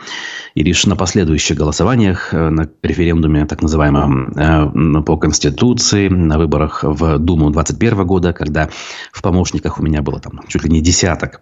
И 0.55 0.63
лишь 0.63 0.85
на 0.85 0.95
последующих 0.95 1.57
голосованиях, 1.57 2.33
э, 2.33 2.49
на 2.49 2.69
референдуме 2.83 3.45
так 3.45 3.61
называемом 3.61 4.33
э, 4.35 5.01
по 5.03 5.17
Конституции, 5.17 6.07
на 6.07 6.37
выборах 6.37 6.83
в 6.83 7.17
Думу 7.17 7.51
2021 7.51 8.05
года, 8.05 8.33
когда 8.33 8.69
в 9.11 9.21
помощниках 9.21 9.79
у 9.79 9.83
меня 9.83 10.01
было 10.01 10.19
там 10.19 10.41
чуть 10.47 10.63
ли 10.63 10.69
не 10.69 10.81
десяток 10.81 11.38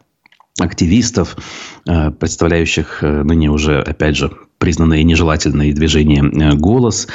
активистов, 0.60 1.36
э, 1.86 2.12
представляющих 2.12 3.02
ныне 3.02 3.50
уже, 3.50 3.82
опять 3.82 4.16
же, 4.16 4.32
признанное 4.58 5.04
нежелательное 5.04 5.74
движение 5.74 6.56
«Голос». 6.56 7.08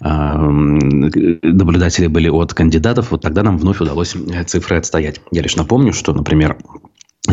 Наблюдатели 0.00 2.06
были 2.06 2.28
от 2.28 2.54
кандидатов. 2.54 3.10
Вот 3.10 3.22
тогда 3.22 3.42
нам 3.42 3.58
вновь 3.58 3.80
удалось 3.80 4.14
цифры 4.46 4.76
отстоять. 4.76 5.20
Я 5.32 5.42
лишь 5.42 5.56
напомню, 5.56 5.92
что, 5.92 6.14
например, 6.14 6.56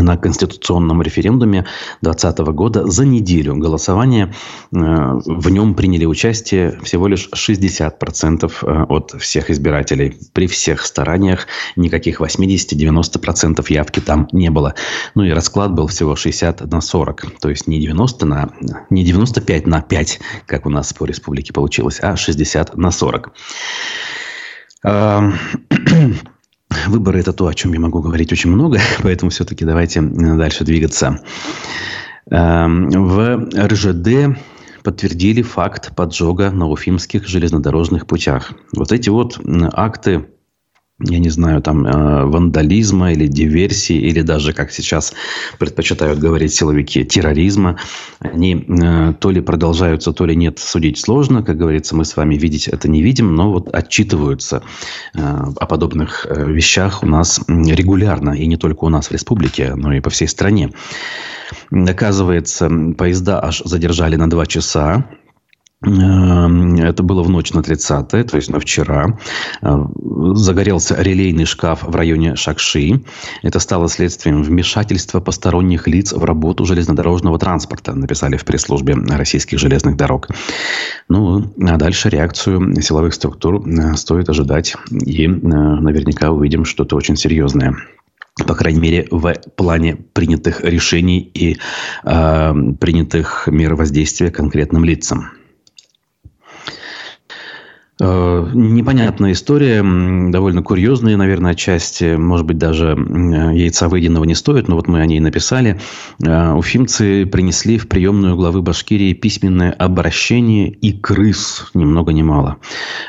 на 0.02 0.18
конституционном 0.18 1.02
референдуме 1.02 1.66
2020 2.02 2.40
года 2.54 2.88
за 2.88 3.06
неделю 3.06 3.56
голосования 3.56 4.34
э, 4.72 4.78
в 4.78 5.50
нем 5.50 5.76
приняли 5.76 6.06
участие 6.06 6.80
всего 6.84 7.08
лишь 7.08 7.30
60% 7.34 8.52
э, 8.62 8.84
от 8.90 9.16
всех 9.20 9.50
избирателей. 9.50 10.18
При 10.34 10.48
всех 10.48 10.86
стараниях 10.86 11.48
никаких 11.76 12.22
80-90% 12.22 13.66
явки 13.70 14.00
там 14.00 14.28
не 14.32 14.50
было. 14.50 14.76
Ну 15.16 15.24
и 15.24 15.32
расклад 15.32 15.74
был 15.74 15.88
всего 15.88 16.16
60 16.16 16.72
на 16.72 16.82
40. 16.82 17.40
То 17.40 17.50
есть 17.50 17.68
не 17.68 17.80
90 17.80 18.26
на... 18.26 18.54
не 18.90 19.04
95 19.04 19.68
на 19.68 19.82
5, 19.82 20.20
как 20.46 20.66
у 20.66 20.70
нас 20.70 20.94
по 20.94 21.06
республике 21.06 21.54
получилось, 21.54 22.00
а 22.02 22.16
60 22.16 22.76
на 22.78 22.92
40. 22.92 23.34
Выборы– 26.88 27.20
это 27.22 27.34
то, 27.34 27.48
о 27.48 27.54
чем 27.54 27.74
я 27.74 27.80
могу 27.80 28.02
говорить 28.02 28.32
очень 28.32 28.52
много, 28.52 28.80
поэтому 29.04 29.32
все-таки 29.32 29.66
давайте 29.66 30.02
дальше 30.02 30.64
двигаться. 30.64 31.20
Эм, 32.30 32.90
в 32.90 33.50
РЖД 33.56 34.38
подтвердили 34.84 35.42
факт 35.42 35.96
поджога 35.96 36.52
на 36.52 36.68
уфимских 36.68 37.28
железнодорожных 37.28 38.06
путях. 38.06 38.54
Вот 38.74 38.92
эти 38.92 39.10
вот 39.10 39.40
акты 39.74 40.26
я 41.00 41.20
не 41.20 41.30
знаю, 41.30 41.62
там, 41.62 41.86
э, 41.86 42.26
вандализма 42.26 43.12
или 43.12 43.28
диверсии, 43.28 43.98
или 43.98 44.22
даже, 44.22 44.54
как 44.54 44.72
сейчас 44.72 45.14
предпочитают 45.60 46.20
говорить 46.20 46.54
силовики, 46.54 47.04
терроризма, 47.04 47.78
они 48.20 48.66
э, 48.66 49.14
то 49.20 49.30
ли 49.30 49.42
продолжаются, 49.42 50.14
то 50.14 50.26
ли 50.26 50.38
нет, 50.38 50.58
судить 50.60 50.98
сложно. 50.98 51.44
Как 51.44 51.58
говорится, 51.58 51.98
мы 51.98 52.06
с 52.06 52.16
вами 52.16 52.36
видеть 52.36 52.70
это 52.70 52.88
не 52.88 53.02
видим, 53.02 53.36
но 53.36 53.52
вот 53.52 53.76
отчитываются 53.76 54.64
э, 55.14 55.20
о 55.20 55.66
подобных 55.66 56.28
э, 56.30 56.50
вещах 56.50 57.04
у 57.04 57.08
нас 57.08 57.42
регулярно, 57.48 58.32
и 58.32 58.46
не 58.48 58.56
только 58.56 58.86
у 58.86 58.90
нас 58.90 59.08
в 59.08 59.12
республике, 59.12 59.76
но 59.76 59.94
и 59.94 60.00
по 60.00 60.10
всей 60.10 60.30
стране. 60.30 60.72
Оказывается, 61.72 62.70
поезда 62.98 63.44
аж 63.44 63.62
задержали 63.66 64.16
на 64.16 64.30
два 64.30 64.46
часа 64.46 65.06
это 65.86 67.04
было 67.04 67.24
в 67.24 67.30
ночь 67.30 67.54
на 67.54 67.62
30 67.62 68.08
то 68.08 68.36
есть 68.36 68.50
на 68.50 68.60
вчера. 68.60 69.18
Э, 69.62 69.78
загорелся 70.34 70.96
релейный 71.02 71.46
шкаф 71.46 71.84
в 71.84 71.96
районе 71.96 72.36
Шакши. 72.36 73.04
Это 73.44 73.60
стало 73.60 73.88
следствием 73.90 74.44
вмешательства 74.44 75.20
посторонних 75.20 75.88
лиц 75.88 76.14
в 76.14 76.24
работу 76.24 76.66
железнодорожного 76.66 77.38
транспорта, 77.40 77.94
написали 77.94 78.38
в 78.38 78.46
пресс-службе 78.46 78.96
российских 78.96 79.60
железных 79.60 79.96
дорог. 79.98 80.28
Ну, 81.10 81.54
а 81.62 81.78
дальше 81.78 82.10
реакцию 82.10 82.82
силовых 82.82 83.14
структур 83.14 83.68
э, 83.68 83.96
стоит 83.96 84.30
ожидать. 84.30 84.76
И 84.92 85.26
э, 85.26 85.30
наверняка 85.30 86.32
увидим 86.32 86.66
что-то 86.66 86.96
очень 86.96 87.16
серьезное 87.16 87.76
по 88.48 88.54
крайней 88.54 88.82
мере, 88.82 89.08
в 89.12 89.34
плане 89.56 89.96
принятых 89.96 90.62
решений 90.62 91.20
и 91.34 91.58
э, 92.04 92.54
принятых 92.82 93.48
мер 93.48 93.76
воздействия 93.76 94.30
конкретным 94.30 94.84
лицам. 94.84 95.32
Э, 97.98 98.50
непонятная 98.54 99.32
история, 99.32 99.82
довольно 100.30 100.62
курьезная, 100.62 101.16
наверное, 101.16 101.52
отчасти. 101.52 102.16
Может 102.16 102.46
быть, 102.46 102.58
даже 102.58 102.90
яйца 103.54 103.88
выеденного 103.88 104.26
не 104.26 104.36
стоит, 104.36 104.68
но 104.68 104.76
вот 104.76 104.88
мы 104.88 105.00
о 105.00 105.06
ней 105.06 105.20
написали. 105.22 105.80
Э, 106.22 106.52
уфимцы 106.52 107.26
принесли 107.26 107.78
в 107.78 107.88
приемную 107.88 108.36
главы 108.36 108.62
Башкирии 108.62 109.14
письменное 109.14 109.72
обращение 109.72 110.70
и 110.70 110.92
крыс, 110.92 111.70
ни 111.74 111.86
много 111.86 112.12
ни 112.12 112.22
мало. 112.22 112.58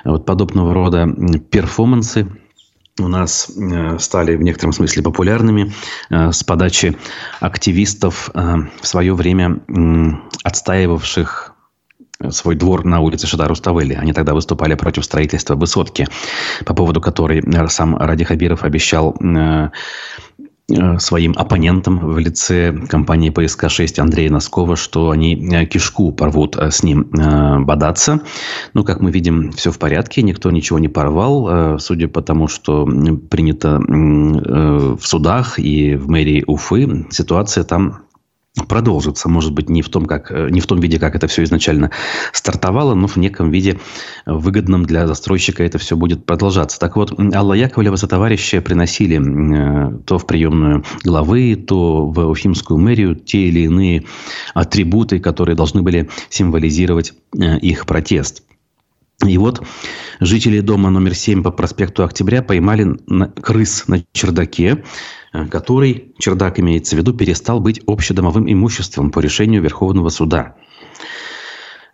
Вот 0.04 0.24
подобного 0.24 0.72
рода 0.72 1.08
перформансы 1.50 2.28
у 3.00 3.08
нас 3.08 3.50
э, 3.50 3.98
стали 3.98 4.36
в 4.36 4.42
некотором 4.42 4.72
смысле 4.72 5.02
популярными 5.02 5.72
с 6.10 6.44
подачи 6.44 6.96
активистов 7.40 8.30
в 8.32 8.86
свое 8.86 9.14
время 9.14 9.60
отстаивавших 10.44 11.55
свой 12.30 12.54
двор 12.54 12.84
на 12.84 13.00
улице 13.00 13.26
Шадар 13.26 13.48
Руставели. 13.48 13.94
Они 13.94 14.12
тогда 14.12 14.34
выступали 14.34 14.74
против 14.74 15.04
строительства 15.04 15.54
высотки, 15.54 16.06
по 16.64 16.74
поводу 16.74 17.00
которой 17.00 17.42
сам 17.68 17.96
Ради 17.96 18.24
Хабиров 18.24 18.64
обещал 18.64 19.14
э, 19.20 19.68
Э, 20.68 20.98
своим 20.98 21.32
оппонентам 21.36 21.98
в 21.98 22.18
лице 22.18 22.72
компании 22.72 23.30
ПСК-6 23.30 24.00
Андрея 24.00 24.30
Носкова, 24.32 24.74
что 24.74 25.10
они 25.10 25.36
э, 25.36 25.64
кишку 25.64 26.10
порвут 26.10 26.56
с 26.56 26.82
ним 26.82 27.08
бодаться. 27.64 28.20
Ну, 28.74 28.82
как 28.82 29.00
мы 29.00 29.12
видим, 29.12 29.52
все 29.52 29.70
в 29.70 29.78
порядке, 29.78 30.22
никто 30.22 30.50
ничего 30.50 30.80
не 30.80 30.88
порвал. 30.88 31.78
Судя 31.78 32.08
по 32.08 32.20
тому, 32.20 32.48
что 32.48 32.84
принято 33.30 33.78
в 33.78 35.00
судах 35.00 35.58
и 35.60 35.94
в 35.94 36.08
мэрии 36.08 36.42
Уфы, 36.46 37.06
ситуация 37.10 37.62
там 37.62 38.05
продолжится. 38.68 39.28
Может 39.28 39.52
быть, 39.52 39.68
не 39.68 39.82
в, 39.82 39.88
том, 39.88 40.06
как, 40.06 40.30
э, 40.30 40.48
не 40.50 40.60
в 40.60 40.66
том 40.66 40.80
виде, 40.80 40.98
как 40.98 41.14
это 41.14 41.26
все 41.26 41.44
изначально 41.44 41.90
стартовало, 42.32 42.94
но 42.94 43.06
в 43.06 43.16
неком 43.16 43.50
виде 43.50 43.78
выгодном 44.24 44.84
для 44.86 45.06
застройщика 45.06 45.62
это 45.62 45.78
все 45.78 45.96
будет 45.96 46.24
продолжаться. 46.24 46.78
Так 46.78 46.96
вот, 46.96 47.12
Алла 47.34 47.52
Яковлева 47.52 47.96
со 47.96 48.08
товарищи 48.08 48.58
приносили 48.60 49.18
э, 49.18 49.98
то 50.06 50.18
в 50.18 50.26
приемную 50.26 50.84
главы, 51.04 51.56
то 51.56 52.06
в 52.06 52.26
Уфимскую 52.26 52.78
мэрию 52.78 53.14
те 53.14 53.48
или 53.48 53.60
иные 53.60 54.04
атрибуты, 54.54 55.18
которые 55.18 55.54
должны 55.54 55.82
были 55.82 56.08
символизировать 56.30 57.12
э, 57.38 57.58
их 57.58 57.86
протест. 57.86 58.42
И 59.24 59.38
вот 59.38 59.66
жители 60.20 60.60
дома 60.60 60.90
номер 60.90 61.14
7 61.14 61.42
по 61.42 61.50
проспекту 61.50 62.04
Октября 62.04 62.42
поймали 62.42 62.98
крыс 63.40 63.88
на 63.88 64.04
чердаке, 64.12 64.84
который, 65.50 66.14
чердак 66.18 66.58
имеется 66.60 66.96
в 66.96 66.98
виду, 66.98 67.12
перестал 67.12 67.60
быть 67.60 67.80
общедомовым 67.86 68.50
имуществом 68.50 69.10
по 69.10 69.20
решению 69.20 69.62
Верховного 69.62 70.08
суда. 70.08 70.56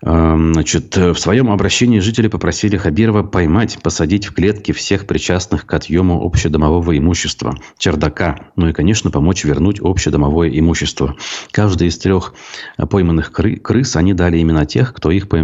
Эм, 0.05 0.53
значит, 0.53 0.97
в 0.97 1.15
своем 1.15 1.49
обращении 1.51 2.01
жители 2.01 2.27
попросили 2.27 2.77
Хабирова 2.77 3.23
поймать, 3.23 3.79
посадить 3.81 4.27
в 4.27 4.35
клетки 4.35 4.73
всех 4.73 5.07
причастных 5.07 5.65
к 5.65 5.73
отъему 5.73 6.25
общедомового 6.25 6.99
имущества, 6.99 7.55
чердака, 7.79 8.51
ну 8.57 8.69
и, 8.69 8.73
конечно, 8.73 9.13
помочь 9.13 9.45
вернуть 9.45 9.81
общедомовое 9.81 10.51
имущество. 10.59 11.15
Каждый 11.53 11.87
из 11.87 11.99
трех 11.99 12.35
пойманных 12.91 13.31
кры 13.31 13.57
крыс 13.57 13.95
они 13.95 14.13
дали 14.13 14.39
именно 14.39 14.67
тех, 14.67 14.93
кто 14.93 15.13
их, 15.13 15.29
по, 15.29 15.37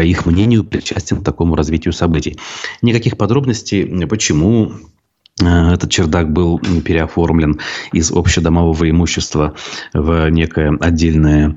их 0.00 0.26
мнению, 0.26 0.62
причастен 0.62 1.20
к 1.20 1.24
такому 1.24 1.56
развитию 1.56 1.92
событий. 1.92 2.38
Никаких 2.82 3.16
подробностей, 3.16 4.06
почему 4.06 4.72
Э, 4.72 4.93
этот 5.40 5.90
чердак 5.90 6.32
был 6.32 6.60
переоформлен 6.84 7.60
из 7.92 8.12
общедомового 8.12 8.88
имущества 8.88 9.54
в 9.92 10.28
некое 10.30 10.76
отдельное 10.80 11.56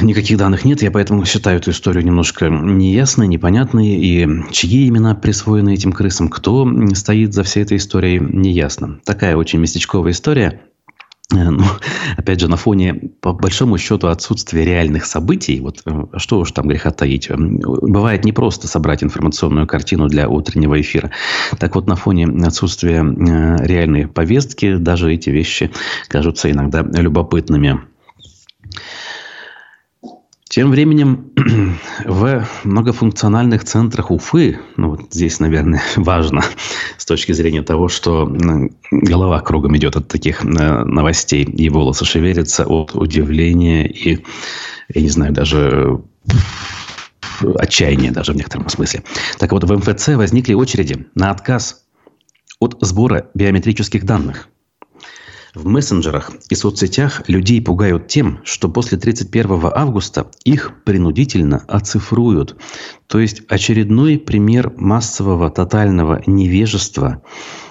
Никаких 0.00 0.36
данных 0.36 0.64
нет, 0.64 0.82
я 0.82 0.90
поэтому 0.90 1.24
считаю 1.24 1.58
эту 1.58 1.70
историю 1.70 2.04
немножко 2.04 2.48
неясной, 2.48 3.26
непонятной. 3.26 3.88
И 3.88 4.28
чьи 4.52 4.86
имена 4.88 5.14
присвоены 5.14 5.74
этим 5.74 5.92
крысам, 5.92 6.28
кто 6.28 6.68
стоит 6.94 7.32
за 7.32 7.42
всей 7.42 7.62
этой 7.62 7.78
историей, 7.78 8.20
неясно. 8.20 9.00
Такая 9.04 9.34
очень 9.34 9.58
местечковая 9.58 10.12
история. 10.12 10.60
Э, 11.30 11.50
ну, 11.50 11.62
опять 12.16 12.40
же, 12.40 12.48
на 12.48 12.56
фоне, 12.56 12.94
по 13.20 13.32
большому 13.32 13.76
счету, 13.76 14.08
отсутствия 14.08 14.64
реальных 14.64 15.04
событий, 15.04 15.60
вот 15.60 15.82
э, 15.84 16.04
что 16.16 16.38
уж 16.38 16.52
там 16.52 16.68
греха 16.68 16.90
таить, 16.90 17.28
бывает 17.30 18.24
не 18.24 18.32
просто 18.32 18.66
собрать 18.66 19.02
информационную 19.02 19.66
картину 19.66 20.08
для 20.08 20.28
утреннего 20.28 20.80
эфира. 20.80 21.10
Так 21.58 21.74
вот, 21.74 21.86
на 21.86 21.96
фоне 21.96 22.26
отсутствия 22.46 23.04
э, 23.04 23.66
реальной 23.66 24.08
повестки, 24.08 24.76
даже 24.76 25.12
эти 25.12 25.28
вещи 25.28 25.70
кажутся 26.08 26.50
иногда 26.50 26.82
любопытными. 26.82 27.80
Тем 30.48 30.70
временем 30.70 31.30
в 32.06 32.48
многофункциональных 32.64 33.64
центрах 33.64 34.10
Уфы, 34.10 34.58
ну 34.78 34.90
вот 34.90 35.02
здесь, 35.10 35.40
наверное, 35.40 35.82
важно 35.96 36.42
с 36.96 37.04
точки 37.04 37.32
зрения 37.32 37.62
того, 37.62 37.88
что 37.88 38.30
голова 38.90 39.40
кругом 39.40 39.76
идет 39.76 39.96
от 39.96 40.08
таких 40.08 40.42
э, 40.44 40.46
новостей, 40.46 41.44
и 41.44 41.68
волосы 41.68 42.06
шевелятся 42.06 42.64
от 42.64 42.94
удивления 42.94 43.86
и, 43.86 44.24
я 44.94 45.02
не 45.02 45.10
знаю, 45.10 45.34
даже 45.34 46.00
отчаяния 47.56 48.10
даже 48.10 48.32
в 48.32 48.36
некотором 48.36 48.70
смысле. 48.70 49.04
Так 49.38 49.52
вот, 49.52 49.64
в 49.64 49.72
МФЦ 49.72 50.08
возникли 50.08 50.54
очереди 50.54 51.06
на 51.14 51.30
отказ 51.30 51.84
от 52.58 52.78
сбора 52.80 53.28
биометрических 53.34 54.04
данных– 54.04 54.48
в 55.54 55.66
мессенджерах 55.66 56.32
и 56.50 56.54
соцсетях 56.54 57.22
людей 57.28 57.60
пугают 57.60 58.08
тем, 58.08 58.40
что 58.44 58.68
после 58.68 58.98
31 58.98 59.60
августа 59.74 60.30
их 60.44 60.82
принудительно 60.84 61.64
оцифруют. 61.68 62.56
То 63.06 63.18
есть 63.18 63.42
очередной 63.48 64.18
пример 64.18 64.72
массового 64.76 65.50
тотального 65.50 66.22
невежества, 66.26 67.22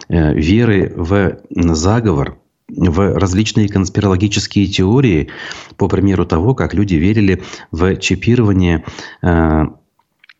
э, 0.09 0.33
веры 0.33 0.93
в 0.95 1.39
заговор, 1.49 2.39
в 2.69 3.17
различные 3.17 3.69
конспирологические 3.69 4.67
теории, 4.67 5.29
по 5.77 5.87
примеру 5.87 6.25
того, 6.25 6.53
как 6.53 6.73
люди 6.73 6.95
верили 6.95 7.43
в 7.71 7.95
чипирование 7.97 8.83
э, 9.21 9.63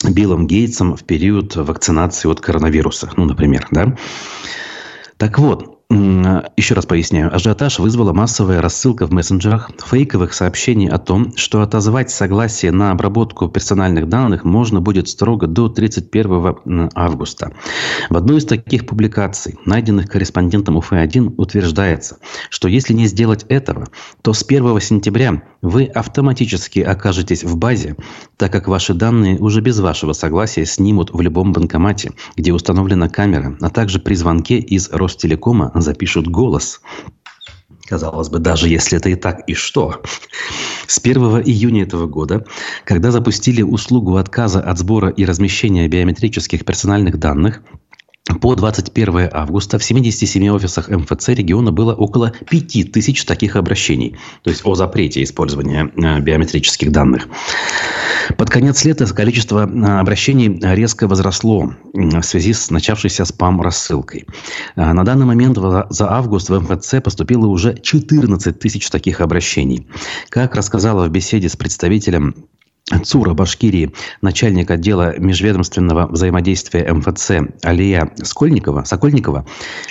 Биллом 0.07 0.45
Гейтсом 0.45 0.95
в 0.95 1.03
период 1.03 1.55
вакцинации 1.55 2.29
от 2.29 2.41
коронавируса, 2.41 3.09
ну, 3.15 3.25
например, 3.25 3.67
да. 3.71 3.95
Так 5.17 5.39
вот, 5.39 5.76
еще 6.57 6.73
раз 6.73 6.85
поясняю. 6.85 7.33
Ажиотаж 7.33 7.79
вызвала 7.79 8.11
массовая 8.11 8.61
рассылка 8.61 9.07
в 9.07 9.11
мессенджерах 9.11 9.71
фейковых 9.85 10.33
сообщений 10.33 10.89
о 10.89 10.97
том, 10.97 11.31
что 11.37 11.61
отозвать 11.61 12.09
согласие 12.09 12.71
на 12.71 12.91
обработку 12.91 13.47
персональных 13.47 14.09
данных 14.09 14.43
можно 14.43 14.81
будет 14.81 15.07
строго 15.07 15.47
до 15.47 15.69
31 15.69 16.89
августа. 16.93 17.53
В 18.09 18.17
одной 18.17 18.39
из 18.39 18.45
таких 18.45 18.85
публикаций, 18.85 19.55
найденных 19.65 20.09
корреспондентом 20.09 20.77
УФ-1, 20.77 21.35
утверждается, 21.37 22.17
что 22.49 22.67
если 22.67 22.93
не 22.93 23.07
сделать 23.07 23.45
этого, 23.47 23.87
то 24.21 24.33
с 24.33 24.43
1 24.43 24.81
сентября 24.81 25.43
вы 25.61 25.85
автоматически 25.85 26.79
окажетесь 26.79 27.43
в 27.43 27.55
базе, 27.55 27.95
так 28.35 28.51
как 28.51 28.67
ваши 28.67 28.93
данные 28.93 29.37
уже 29.37 29.61
без 29.61 29.79
вашего 29.79 30.13
согласия 30.13 30.65
снимут 30.65 31.11
в 31.13 31.21
любом 31.21 31.53
банкомате, 31.53 32.11
где 32.35 32.51
установлена 32.51 33.09
камера, 33.09 33.55
а 33.61 33.69
также 33.69 33.99
при 33.99 34.15
звонке 34.15 34.57
из 34.57 34.89
Ростелекома 34.91 35.71
запишут 35.81 36.27
голос. 36.27 36.81
Казалось 37.87 38.29
бы, 38.29 38.39
даже 38.39 38.67
если 38.67 38.97
это 38.97 39.09
и 39.09 39.15
так, 39.15 39.47
и 39.47 39.53
что? 39.53 40.01
С 40.87 40.99
1 40.99 41.17
июня 41.45 41.83
этого 41.83 42.05
года, 42.05 42.45
когда 42.83 43.11
запустили 43.11 43.61
услугу 43.61 44.17
отказа 44.17 44.59
от 44.59 44.77
сбора 44.77 45.09
и 45.09 45.23
размещения 45.25 45.87
биометрических 45.87 46.65
персональных 46.65 47.17
данных, 47.17 47.61
по 48.41 48.55
21 48.55 49.29
августа 49.31 49.77
в 49.79 49.83
77 49.83 50.49
офисах 50.49 50.89
МФЦ 50.89 51.29
региона 51.29 51.71
было 51.71 51.93
около 51.93 52.31
5000 52.49 53.25
таких 53.25 53.55
обращений, 53.55 54.17
то 54.43 54.49
есть 54.49 54.65
о 54.65 54.75
запрете 54.75 55.23
использования 55.23 55.91
э, 55.95 56.19
биометрических 56.19 56.91
данных. 56.91 57.27
Под 58.37 58.49
конец 58.49 58.83
лета 58.85 59.05
количество 59.13 59.67
э, 59.67 59.99
обращений 59.99 60.59
резко 60.61 61.07
возросло 61.07 61.73
в 61.93 62.21
связи 62.23 62.53
с 62.53 62.69
начавшейся 62.69 63.25
спам-рассылкой. 63.25 64.25
Э, 64.75 64.93
на 64.93 65.03
данный 65.03 65.25
момент 65.25 65.57
за 65.89 66.11
август 66.11 66.49
в 66.49 66.59
МФЦ 66.59 66.95
поступило 67.03 67.47
уже 67.47 67.77
14 67.77 68.59
тысяч 68.59 68.89
таких 68.89 69.21
обращений. 69.21 69.87
Как 70.29 70.55
рассказала 70.55 71.07
в 71.07 71.11
беседе 71.11 71.49
с 71.49 71.55
представителем 71.55 72.35
ЦУРа 73.03 73.33
Башкирии, 73.33 73.91
начальник 74.21 74.71
отдела 74.71 75.17
межведомственного 75.19 76.07
взаимодействия 76.07 76.91
МФЦ 76.93 77.31
Алия 77.61 78.13
Скольникова, 78.23 78.85
Сокольникова, 78.85 79.45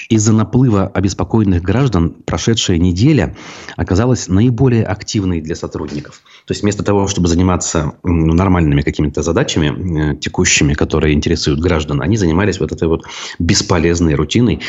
из-за 0.09 0.33
наплыва 0.33 0.87
обеспокоенных 0.87 1.63
граждан 1.63 2.11
прошедшая 2.25 2.79
неделя 2.79 3.37
оказалась 3.77 4.29
наиболее 4.29 4.85
активной 4.85 5.43
для 5.43 5.55
сотрудников. 5.55 6.23
То 6.47 6.53
есть 6.53 6.63
вместо 6.63 6.83
того, 6.83 7.07
чтобы 7.07 7.29
заниматься 7.29 7.93
нормальными 8.03 8.81
какими-то 8.81 9.23
задачами 9.23 10.13
э, 10.13 10.17
текущими, 10.17 10.73
которые 10.73 11.15
интересуют 11.15 11.61
граждан, 11.61 12.01
они 12.01 12.17
занимались 12.17 12.61
вот 12.61 12.73
этой 12.73 12.89
вот 12.89 13.05
бесполезной 13.39 14.15
рутиной, 14.15 14.63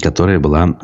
которая 0.00 0.38
была 0.38 0.78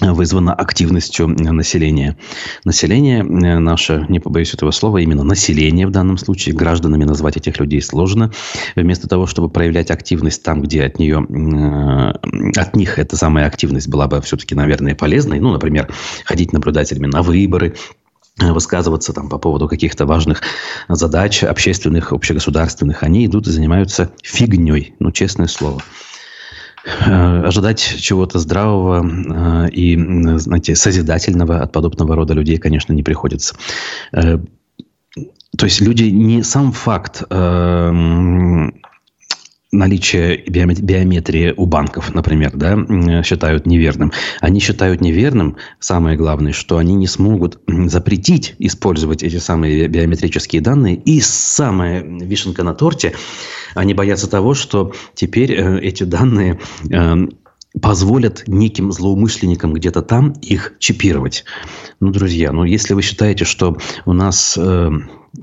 вызвана 0.00 0.52
активностью 0.52 1.28
населения. 1.28 2.16
Население 2.64 3.20
э, 3.20 3.58
наше, 3.58 4.06
не 4.08 4.18
побоюсь 4.18 4.52
этого 4.52 4.72
слова, 4.72 4.98
именно 4.98 5.22
население 5.22 5.86
в 5.86 5.90
данном 5.90 6.18
случае, 6.18 6.54
гражданами 6.54 7.04
назвать 7.04 7.36
этих 7.36 7.58
людей 7.60 7.80
сложно. 7.80 8.32
Вместо 8.74 9.08
того, 9.08 9.26
чтобы 9.26 9.48
проявлять 9.48 9.90
активность 9.90 10.42
там, 10.42 10.62
где 10.62 10.84
от 10.84 10.98
нее, 10.98 11.24
э, 11.28 12.58
от 12.58 12.76
них 12.76 12.98
эта 12.98 13.16
самая 13.16 13.46
активность 13.46 13.88
была 13.88 14.08
бы 14.08 14.20
все-таки, 14.22 14.54
наверное, 14.54 14.96
полезной, 14.96 15.38
ну, 15.38 15.52
например, 15.52 15.88
ходить 16.24 16.52
наблюдателями 16.52 17.06
на 17.06 17.22
выборы, 17.22 17.74
э, 18.40 18.52
высказываться 18.52 19.12
там 19.12 19.28
по 19.28 19.38
поводу 19.38 19.68
каких-то 19.68 20.06
важных 20.06 20.42
задач 20.88 21.44
общественных, 21.44 22.12
общегосударственных, 22.12 23.04
они 23.04 23.26
идут 23.26 23.46
и 23.46 23.52
занимаются 23.52 24.10
фигней, 24.24 24.96
ну, 24.98 25.12
честное 25.12 25.46
слово. 25.46 25.82
Э, 26.84 27.42
ожидать 27.46 27.80
чего-то 27.80 28.38
здравого 28.38 29.66
э, 29.66 29.70
и, 29.70 29.96
знаете, 30.38 30.74
созидательного 30.74 31.60
от 31.60 31.72
подобного 31.72 32.14
рода 32.14 32.34
людей, 32.34 32.58
конечно, 32.58 32.92
не 32.92 33.02
приходится. 33.02 33.56
Э, 34.12 34.38
то 35.56 35.64
есть 35.64 35.80
люди 35.80 36.04
не 36.04 36.42
сам 36.42 36.72
факт 36.72 37.22
наличие 39.74 40.42
биометрии 40.48 41.52
у 41.56 41.66
банков, 41.66 42.14
например, 42.14 42.52
да, 42.54 43.22
считают 43.22 43.66
неверным. 43.66 44.12
Они 44.40 44.60
считают 44.60 45.00
неверным, 45.00 45.56
самое 45.80 46.16
главное, 46.16 46.52
что 46.52 46.78
они 46.78 46.94
не 46.94 47.06
смогут 47.06 47.58
запретить 47.66 48.54
использовать 48.58 49.22
эти 49.22 49.36
самые 49.36 49.88
биометрические 49.88 50.62
данные. 50.62 50.96
И 50.96 51.20
самая 51.20 52.02
вишенка 52.02 52.62
на 52.62 52.74
торте, 52.74 53.14
они 53.74 53.94
боятся 53.94 54.30
того, 54.30 54.54
что 54.54 54.92
теперь 55.14 55.52
э, 55.52 55.80
эти 55.80 56.04
данные 56.04 56.60
э, 56.90 57.14
позволят 57.80 58.44
неким 58.46 58.92
злоумышленникам 58.92 59.72
где-то 59.72 60.02
там 60.02 60.32
их 60.42 60.74
чипировать. 60.78 61.44
Ну, 62.00 62.10
друзья, 62.10 62.52
ну, 62.52 62.64
если 62.64 62.94
вы 62.94 63.02
считаете, 63.02 63.44
что 63.44 63.76
у 64.04 64.12
нас 64.12 64.56
э, 64.56 64.90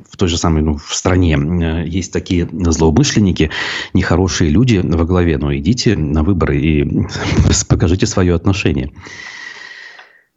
в 0.10 0.18
той 0.18 0.30
же 0.30 0.38
самой 0.38 0.62
ну, 0.62 0.78
в 0.78 0.96
стране 0.96 1.38
э, 1.38 1.88
есть 1.88 2.12
такие 2.12 2.48
злоумышленники, 2.52 3.52
нехорошие 3.94 4.50
люди 4.50 4.82
во 4.84 5.06
главе, 5.06 5.38
ну, 5.38 5.56
идите 5.56 5.96
на 5.96 6.24
выборы 6.24 6.60
и 6.60 7.08
покажите 7.70 8.06
свое 8.06 8.36
отношение. 8.36 8.92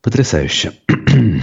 Потрясающе. 0.02 0.72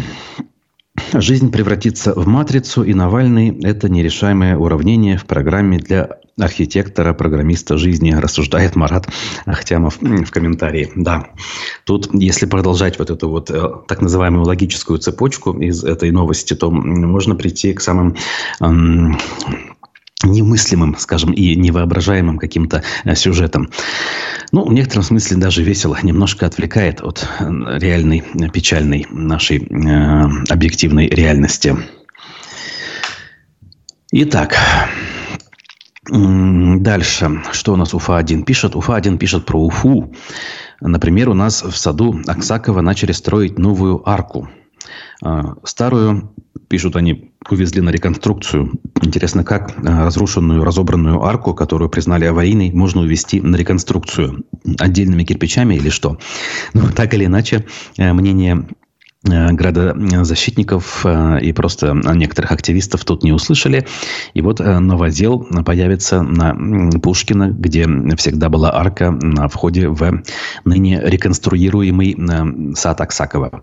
Жизнь 1.13 1.51
превратится 1.51 2.13
в 2.13 2.27
матрицу, 2.27 2.83
и 2.83 2.93
Навальный– 2.93 3.57
это 3.63 3.89
нерешаемое 3.89 4.57
уравнение 4.57 5.17
в 5.17 5.25
программе 5.25 5.77
для 5.79 6.20
архитектора, 6.37 7.13
программиста 7.13 7.77
жизни, 7.77 8.11
рассуждает 8.11 8.75
Марат 8.75 9.07
Ахтямов 9.45 9.97
в 10.01 10.31
комментарии. 10.31 10.91
Да, 10.95 11.29
тут, 11.85 12.09
если 12.13 12.45
продолжать 12.45 12.99
вот 12.99 13.09
эту 13.09 13.29
вот 13.29 13.51
э, 13.51 13.69
так 13.87 14.01
называемую 14.01 14.45
логическую 14.45 14.99
цепочку 14.99 15.59
из 15.59 15.83
этой 15.83 16.11
новости, 16.11 16.53
то 16.53 16.71
можно 16.71 17.35
прийти 17.35 17.73
к 17.73 17.81
самым 17.81 18.15
эм, 18.59 19.17
немыслимым, 20.23 20.95
скажем, 20.97 21.31
и 21.33 21.55
невоображаемым 21.55 22.37
каким-то 22.37 22.83
э, 23.03 23.15
сюжетом. 23.15 23.69
Ну, 24.51 24.65
в 24.65 24.73
некотором 24.73 25.03
смысле 25.03 25.37
даже 25.37 25.63
весело, 25.63 25.97
немножко 26.01 26.45
отвлекает 26.45 27.01
от 27.01 27.27
э, 27.39 27.45
реальной, 27.79 28.23
печальной 28.53 29.05
нашей 29.09 29.59
э, 29.59 30.29
объективной 30.49 31.07
реальности. 31.07 31.75
Итак, 34.11 34.57
Дальше. 36.11 37.41
Что 37.53 37.73
у 37.73 37.75
нас 37.77 37.93
Уфа-1 37.93 38.43
пишет? 38.43 38.75
Уфа-1 38.75 39.17
пишет 39.17 39.45
про 39.45 39.57
Уфу. 39.57 40.13
Например, 40.81 41.29
у 41.29 41.33
нас 41.33 41.63
в 41.63 41.77
саду 41.77 42.19
Аксакова 42.27 42.81
начали 42.81 43.13
строить 43.13 43.57
новую 43.57 44.07
арку. 44.09 44.49
А, 45.23 45.53
старую, 45.63 46.33
пишут 46.67 46.97
они, 46.97 47.31
увезли 47.49 47.81
на 47.81 47.91
реконструкцию. 47.91 48.73
Интересно, 49.01 49.45
как 49.45 49.73
а, 49.77 50.03
разрушенную, 50.03 50.65
разобранную 50.65 51.23
арку, 51.23 51.53
которую 51.53 51.89
признали 51.89 52.25
аварийной, 52.25 52.73
можно 52.73 53.01
увезти 53.01 53.39
на 53.39 53.55
реконструкцию? 53.55 54.43
Отдельными 54.79 55.23
кирпичами 55.23 55.75
или 55.75 55.89
что? 55.89 56.17
Ну, 56.73 56.89
так 56.93 57.13
или 57.13 57.25
иначе, 57.25 57.65
э, 57.97 58.11
мнение 58.11 58.67
градозащитников 59.23 61.05
э, 61.05 61.39
и 61.41 61.53
просто 61.53 61.93
некоторых 61.93 62.51
активистов 62.51 63.05
тут 63.05 63.23
не 63.23 63.31
услышали. 63.31 63.85
И 64.33 64.41
вот 64.41 64.59
э, 64.59 64.79
новодел 64.79 65.47
появится 65.63 66.21
на 66.21 66.55
Пушкина, 66.99 67.49
где 67.49 67.87
всегда 68.17 68.49
была 68.49 68.73
арка 68.73 69.11
на 69.11 69.47
входе 69.47 69.89
в 69.89 70.23
ныне 70.65 70.99
реконструируемый 71.03 72.75
сад 72.75 73.01
Аксакова. 73.01 73.61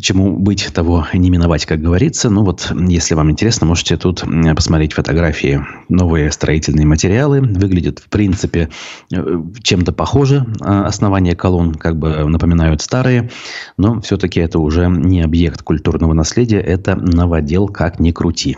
Чему 0.00 0.36
быть, 0.36 0.72
того 0.74 1.06
не 1.12 1.30
миновать, 1.30 1.66
как 1.66 1.80
говорится. 1.80 2.28
Ну 2.28 2.42
вот, 2.42 2.72
если 2.88 3.14
вам 3.14 3.30
интересно, 3.30 3.66
можете 3.66 3.96
тут 3.96 4.24
посмотреть 4.56 4.92
фотографии. 4.92 5.64
Новые 5.88 6.32
строительные 6.32 6.84
материалы. 6.84 7.40
Выглядят, 7.40 8.00
в 8.00 8.08
принципе, 8.08 8.70
э, 9.12 9.42
чем-то 9.62 9.92
похоже. 9.92 10.46
А, 10.60 10.86
основания 10.86 11.36
колонн 11.36 11.74
как 11.74 11.96
бы 11.96 12.28
напоминают 12.28 12.82
старые. 12.82 13.30
Но 13.76 14.00
все-таки 14.00 14.40
это 14.40 14.58
уже 14.58 14.88
не 14.88 15.22
объект 15.22 15.62
культурного 15.62 16.12
наследия. 16.12 16.58
Это 16.58 16.96
новодел, 16.96 17.68
как 17.68 18.00
ни 18.00 18.10
крути. 18.10 18.56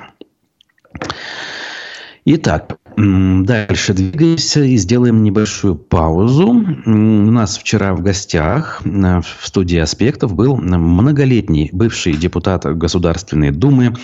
Итак, 2.25 2.79
Дальше 2.97 3.93
двигаемся 3.93 4.65
и 4.65 4.75
сделаем 4.79 5.23
небольшую 5.23 5.75
паузу. 5.75 6.49
У 6.87 7.31
нас 7.31 7.59
вчера 7.59 7.95
в 7.95 8.01
гостях 8.01 8.81
э, 8.87 9.21
в 9.21 9.47
студии 9.47 9.77
«Аспектов» 9.77 10.35
был 10.35 10.57
многолетний 10.57 11.69
бывший 11.75 12.15
депутат 12.15 12.65
Государственной 12.65 13.51
Думы 13.51 13.95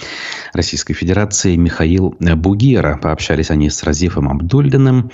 Российской 0.53 0.93
Федерации 0.93 1.57
Михаил 1.57 2.15
Бугера. 2.21 2.99
Пообщались 3.01 3.51
они 3.51 3.71
с 3.71 3.83
Разифом 3.83 4.29
Абдульдиным. 4.29 5.11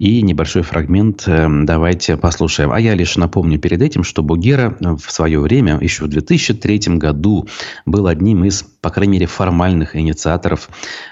И 0.00 0.20
небольшой 0.22 0.62
фрагмент 0.62 1.22
э, 1.28 1.46
давайте 1.62 2.16
послушаем. 2.16 2.72
А 2.72 2.80
я 2.80 2.94
лишь 2.94 3.16
напомню 3.16 3.60
перед 3.60 3.82
этим, 3.82 4.02
что 4.02 4.24
Бугера 4.24 4.76
в 4.80 5.12
свое 5.12 5.38
время, 5.38 5.78
еще 5.80 6.06
в 6.06 6.08
2003 6.08 6.96
году, 6.96 7.46
был 7.86 8.08
одним 8.08 8.44
из, 8.44 8.64
по 8.80 8.90
крайней 8.90 9.12
мере, 9.12 9.26
формальных 9.26 9.94
инициаторов 9.94 10.68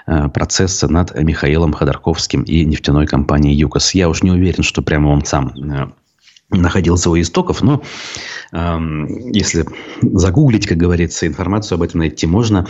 э, 0.07 0.27
процесса 0.27 0.89
над 0.89 1.17
Михаилом 1.17 1.71
Ходорковским 1.71 2.00
Ходорковским 2.01 2.43
и 2.43 2.65
нефтяной 2.65 3.05
компанией 3.05 3.55
ЮКОС. 3.55 3.93
Я 3.93 4.09
уж 4.09 4.23
не 4.23 4.31
уверен, 4.31 4.63
что 4.63 4.81
прямо 4.81 5.09
он 5.09 5.23
сам 5.23 5.53
э, 5.55 5.87
находился 6.49 7.09
у 7.09 7.19
истоков, 7.19 7.61
но 7.61 7.81
э, 8.51 8.79
если 9.31 9.65
загуглить, 10.01 10.67
как 10.67 10.77
говорится, 10.77 11.27
информацию 11.27 11.75
об 11.75 11.83
этом 11.83 11.99
найти 11.99 12.25
можно, 12.27 12.67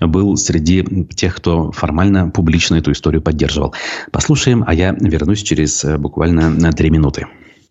был 0.00 0.36
среди 0.36 0.84
тех, 1.16 1.34
кто 1.36 1.72
формально, 1.72 2.28
публично 2.28 2.76
эту 2.76 2.92
историю 2.92 3.22
поддерживал. 3.22 3.74
Послушаем, 4.12 4.64
а 4.66 4.74
я 4.74 4.92
вернусь 4.92 5.42
через 5.42 5.84
э, 5.84 5.96
буквально 5.96 6.50
на 6.50 6.72
три 6.72 6.90
минуты. 6.90 7.26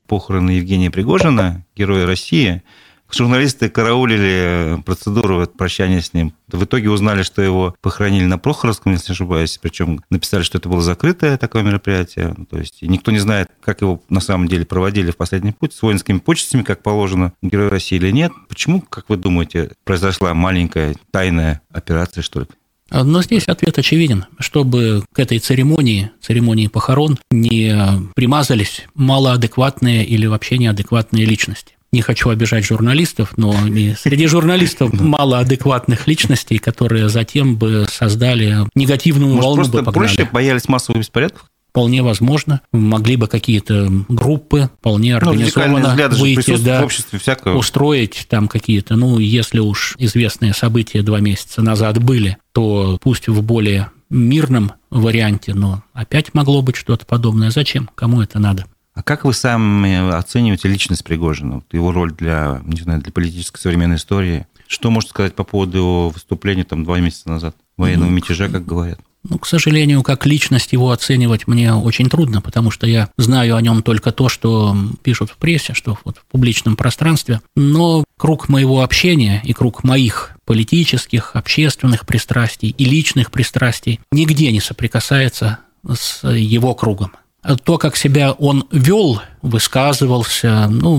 Похороны 0.08 0.52
Евгения 0.52 0.92
Пригожина, 0.92 1.64
героя 1.76 2.06
России– 2.06 2.64
Журналисты 3.16 3.70
караулили 3.70 4.82
процедуру 4.84 5.46
прощания 5.46 6.02
с 6.02 6.14
ним. 6.14 6.34
В 6.48 6.64
итоге 6.64 6.90
узнали, 6.90 7.22
что 7.22 7.44
его 7.44 7.76
похоронили 7.82 8.26
на 8.26 8.40
Прохоровском, 8.40 8.94
если 8.94 9.12
не 9.12 9.14
ошибаюсь. 9.14 9.60
Причем 9.62 10.02
написали, 10.10 10.42
что 10.42 10.58
это 10.58 10.68
было 10.68 10.82
закрытое 10.82 11.38
такое 11.38 11.62
мероприятие. 11.62 12.36
То 12.50 12.58
есть 12.58 12.82
никто 12.82 13.12
не 13.12 13.20
знает, 13.20 13.50
как 13.62 13.82
его 13.82 14.02
на 14.10 14.20
самом 14.20 14.48
деле 14.48 14.66
проводили 14.66 15.12
в 15.12 15.18
последний 15.18 15.52
путь, 15.52 15.74
с 15.74 15.82
воинскими 15.84 16.18
почестями, 16.18 16.64
как 16.64 16.82
положено, 16.82 17.34
Герой 17.44 17.68
России 17.68 17.98
или 17.98 18.10
нет. 18.10 18.32
Почему, 18.50 18.82
как 18.82 19.10
вы 19.10 19.18
думаете, 19.18 19.74
произошла 19.84 20.34
маленькая 20.34 20.96
тайная 21.12 21.62
операция, 21.72 22.24
что 22.24 22.40
ли? 22.42 22.48
Но 22.90 23.22
здесь 23.22 23.48
ответ 23.48 23.78
очевиден. 23.78 24.26
Чтобы 24.40 25.04
к 25.14 25.20
этой 25.20 25.38
церемонии, 25.38 26.12
церемонии 26.20 26.68
похорон, 26.68 27.20
не 27.30 27.76
примазались 28.16 28.86
малоадекватные 28.96 30.04
или 30.04 30.26
вообще 30.26 30.58
неадекватные 30.58 31.26
личности 31.26 31.76
не 31.94 32.02
хочу 32.02 32.30
обижать 32.30 32.66
журналистов, 32.66 33.34
но 33.38 33.54
среди 33.98 34.28
журналистов 34.28 34.92
мало 34.92 35.40
адекватных 35.40 36.08
личностей, 36.08 36.58
которые 36.58 37.08
затем 37.08 37.56
бы 37.56 37.86
создали 37.90 38.68
негативную 38.76 39.36
Может, 39.36 39.44
волну. 39.44 39.56
Просто 39.56 39.82
бы 39.84 39.92
проще 39.92 40.30
боялись 40.30 40.68
массовых 40.68 41.00
беспорядков? 41.00 41.46
Вполне 41.70 42.04
возможно. 42.04 42.62
Могли 42.72 43.16
бы 43.16 43.28
какие-то 43.28 43.90
группы 44.08 44.70
вполне 44.80 45.12
ну, 45.14 45.18
организованно 45.18 45.96
ну, 45.96 46.18
выйти, 46.18 46.58
да, 46.58 46.82
в 46.82 46.86
обществе 46.86 47.18
всякого. 47.18 47.58
устроить 47.58 48.28
там 48.30 48.48
какие-то, 48.48 48.96
ну, 48.96 49.18
если 49.18 49.60
уж 49.60 49.96
известные 49.98 50.54
события 50.54 51.02
два 51.02 51.20
месяца 51.20 51.64
назад 51.64 52.04
были, 52.04 52.38
то 52.52 53.00
пусть 53.02 53.28
в 53.28 53.42
более 53.42 53.90
мирном 54.12 54.74
варианте, 54.92 55.56
но 55.56 55.84
опять 55.94 56.34
могло 56.36 56.62
быть 56.62 56.76
что-то 56.76 57.06
подобное. 57.06 57.50
Зачем? 57.50 57.90
Кому 57.96 58.22
это 58.22 58.38
надо? 58.38 58.66
А 58.94 59.02
как 59.02 59.26
вы 59.26 59.34
сами 59.34 60.16
оцениваете 60.16 60.68
личность 60.68 61.04
Пригожина, 61.04 61.64
его 61.72 61.92
роль 61.92 62.14
для, 62.14 62.62
не 62.66 62.82
знаю, 62.82 63.02
для 63.02 63.12
политической 63.12 63.60
современной 63.60 63.96
истории? 63.96 64.46
Что 64.68 64.92
можете 64.92 65.12
сказать 65.12 65.36
по 65.36 65.44
поводу 65.44 65.78
его 65.78 66.10
выступления 66.10 66.64
там 66.64 66.84
два 66.84 67.00
месяца 67.00 67.30
назад, 67.30 67.56
военного 67.78 68.10
ну, 68.10 68.16
мятежа, 68.16 68.50
как 68.50 68.66
говорят? 68.66 69.00
Ну, 69.28 69.40
к 69.40 69.48
сожалению, 69.48 70.04
как 70.04 70.26
личность 70.26 70.74
его 70.74 70.92
оценивать 70.92 71.48
мне 71.48 71.74
очень 71.74 72.10
трудно, 72.10 72.42
потому 72.42 72.72
что 72.72 72.86
я 72.86 73.10
знаю 73.18 73.56
о 73.56 73.62
нем 73.62 73.82
только 73.82 74.12
то, 74.12 74.30
что 74.30 74.76
пишут 75.02 75.32
в 75.32 75.38
прессе, 75.38 75.74
что 75.74 75.98
вот 76.04 76.18
в 76.18 76.26
публичном 76.26 76.76
пространстве. 76.76 77.42
Но 77.56 78.04
круг 78.18 78.50
моего 78.50 78.84
общения 78.84 79.42
и 79.44 79.54
круг 79.54 79.84
моих 79.84 80.32
политических, 80.46 81.36
общественных 81.36 82.06
пристрастий 82.06 82.76
и 82.78 82.86
личных 82.86 83.32
пристрастий 83.32 84.02
нигде 84.12 84.52
не 84.52 84.60
соприкасается 84.60 85.60
с 85.88 86.28
его 86.28 86.76
кругом 86.76 87.12
то, 87.64 87.78
как 87.78 87.96
себя 87.96 88.32
он 88.32 88.68
вел, 88.72 89.22
высказывался, 89.44 90.68
ну, 90.70 90.98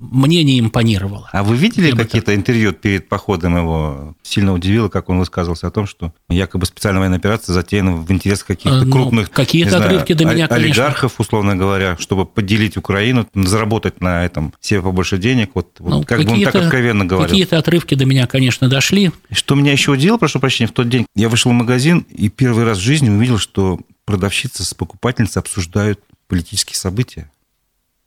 мне 0.00 0.42
не 0.42 0.58
импонировало. 0.58 1.28
А 1.32 1.44
вы 1.44 1.56
видели 1.56 1.90
какие-то 1.90 2.34
интервью 2.34 2.72
перед 2.72 3.08
походом 3.08 3.56
его? 3.56 4.14
сильно 4.22 4.54
удивило, 4.54 4.88
как 4.88 5.10
он 5.10 5.18
высказывался 5.18 5.66
о 5.66 5.70
том, 5.70 5.86
что 5.86 6.12
якобы 6.28 6.66
специальная 6.66 7.00
военная 7.00 7.18
операция 7.18 7.52
затеяна 7.52 7.94
в 7.96 8.10
интересах 8.10 8.46
каких-то 8.46 8.84
ну, 8.84 8.92
крупных 8.92 9.30
какие-то 9.30 9.76
отрывки 9.76 10.14
до 10.14 10.24
меня, 10.24 10.46
олигархов, 10.46 11.12
конечно. 11.12 11.22
условно 11.22 11.56
говоря, 11.56 11.96
чтобы 11.98 12.24
поделить 12.24 12.76
Украину, 12.78 13.28
заработать 13.34 14.00
на 14.00 14.24
этом 14.24 14.54
себе 14.60 14.80
побольше 14.80 15.18
денег. 15.18 15.50
Вот, 15.54 15.76
ну, 15.78 15.98
вот 15.98 16.06
как 16.06 16.24
бы 16.24 16.32
он 16.32 16.42
так 16.42 16.54
откровенно 16.54 17.04
говорил. 17.04 17.28
Какие-то 17.28 17.58
отрывки 17.58 17.94
до 17.94 18.06
меня, 18.06 18.26
конечно, 18.26 18.68
дошли. 18.68 19.12
Что 19.30 19.54
меня 19.54 19.72
еще 19.72 19.92
удивило, 19.92 20.16
прошу 20.16 20.40
прощения, 20.40 20.68
в 20.68 20.72
тот 20.72 20.88
день 20.88 21.06
я 21.14 21.28
вышел 21.28 21.50
в 21.50 21.54
магазин 21.54 22.06
и 22.10 22.30
первый 22.30 22.64
раз 22.64 22.78
в 22.78 22.82
жизни 22.82 23.10
увидел, 23.10 23.38
что 23.38 23.78
продавщица 24.06 24.64
с 24.64 24.72
покупательницей 24.72 25.40
обсуждают 25.40 26.00
политические 26.28 26.76
события. 26.76 27.30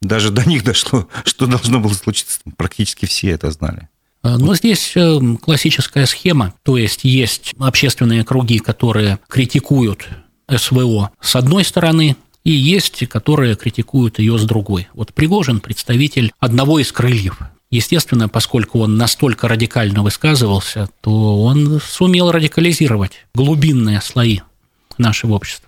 Даже 0.01 0.29
до 0.29 0.47
них 0.47 0.63
дошло, 0.63 1.07
что 1.25 1.47
должно 1.47 1.79
было 1.79 1.93
случиться. 1.93 2.39
Практически 2.55 3.05
все 3.05 3.29
это 3.29 3.51
знали. 3.51 3.89
А, 4.21 4.38
но 4.38 4.55
здесь 4.55 4.93
э, 4.95 5.19
классическая 5.41 6.05
схема, 6.05 6.53
то 6.63 6.77
есть 6.77 7.03
есть 7.03 7.53
общественные 7.60 8.23
круги, 8.23 8.60
которые 8.60 9.19
критикуют 9.27 10.07
СВО 10.53 11.12
с 11.19 11.36
одной 11.36 11.63
стороны, 11.63 12.15
и 12.43 12.51
есть, 12.51 13.07
которые 13.10 13.55
критикуют 13.55 14.19
ее 14.19 14.38
с 14.38 14.43
другой. 14.43 14.88
Вот 14.93 15.13
Пригожин– 15.13 15.60
представитель 15.62 16.31
одного 16.39 16.79
из 16.79 16.91
крыльев. 16.91 17.39
Естественно, 17.69 18.29
поскольку 18.29 18.79
он 18.79 18.95
настолько 18.95 19.49
радикально 19.49 20.01
высказывался, 20.01 20.89
то 21.01 21.43
он 21.43 21.81
сумел 21.81 22.31
радикализировать 22.31 23.25
глубинные 23.36 23.99
слои 23.99 24.39
нашего 24.97 25.33
общества. 25.33 25.66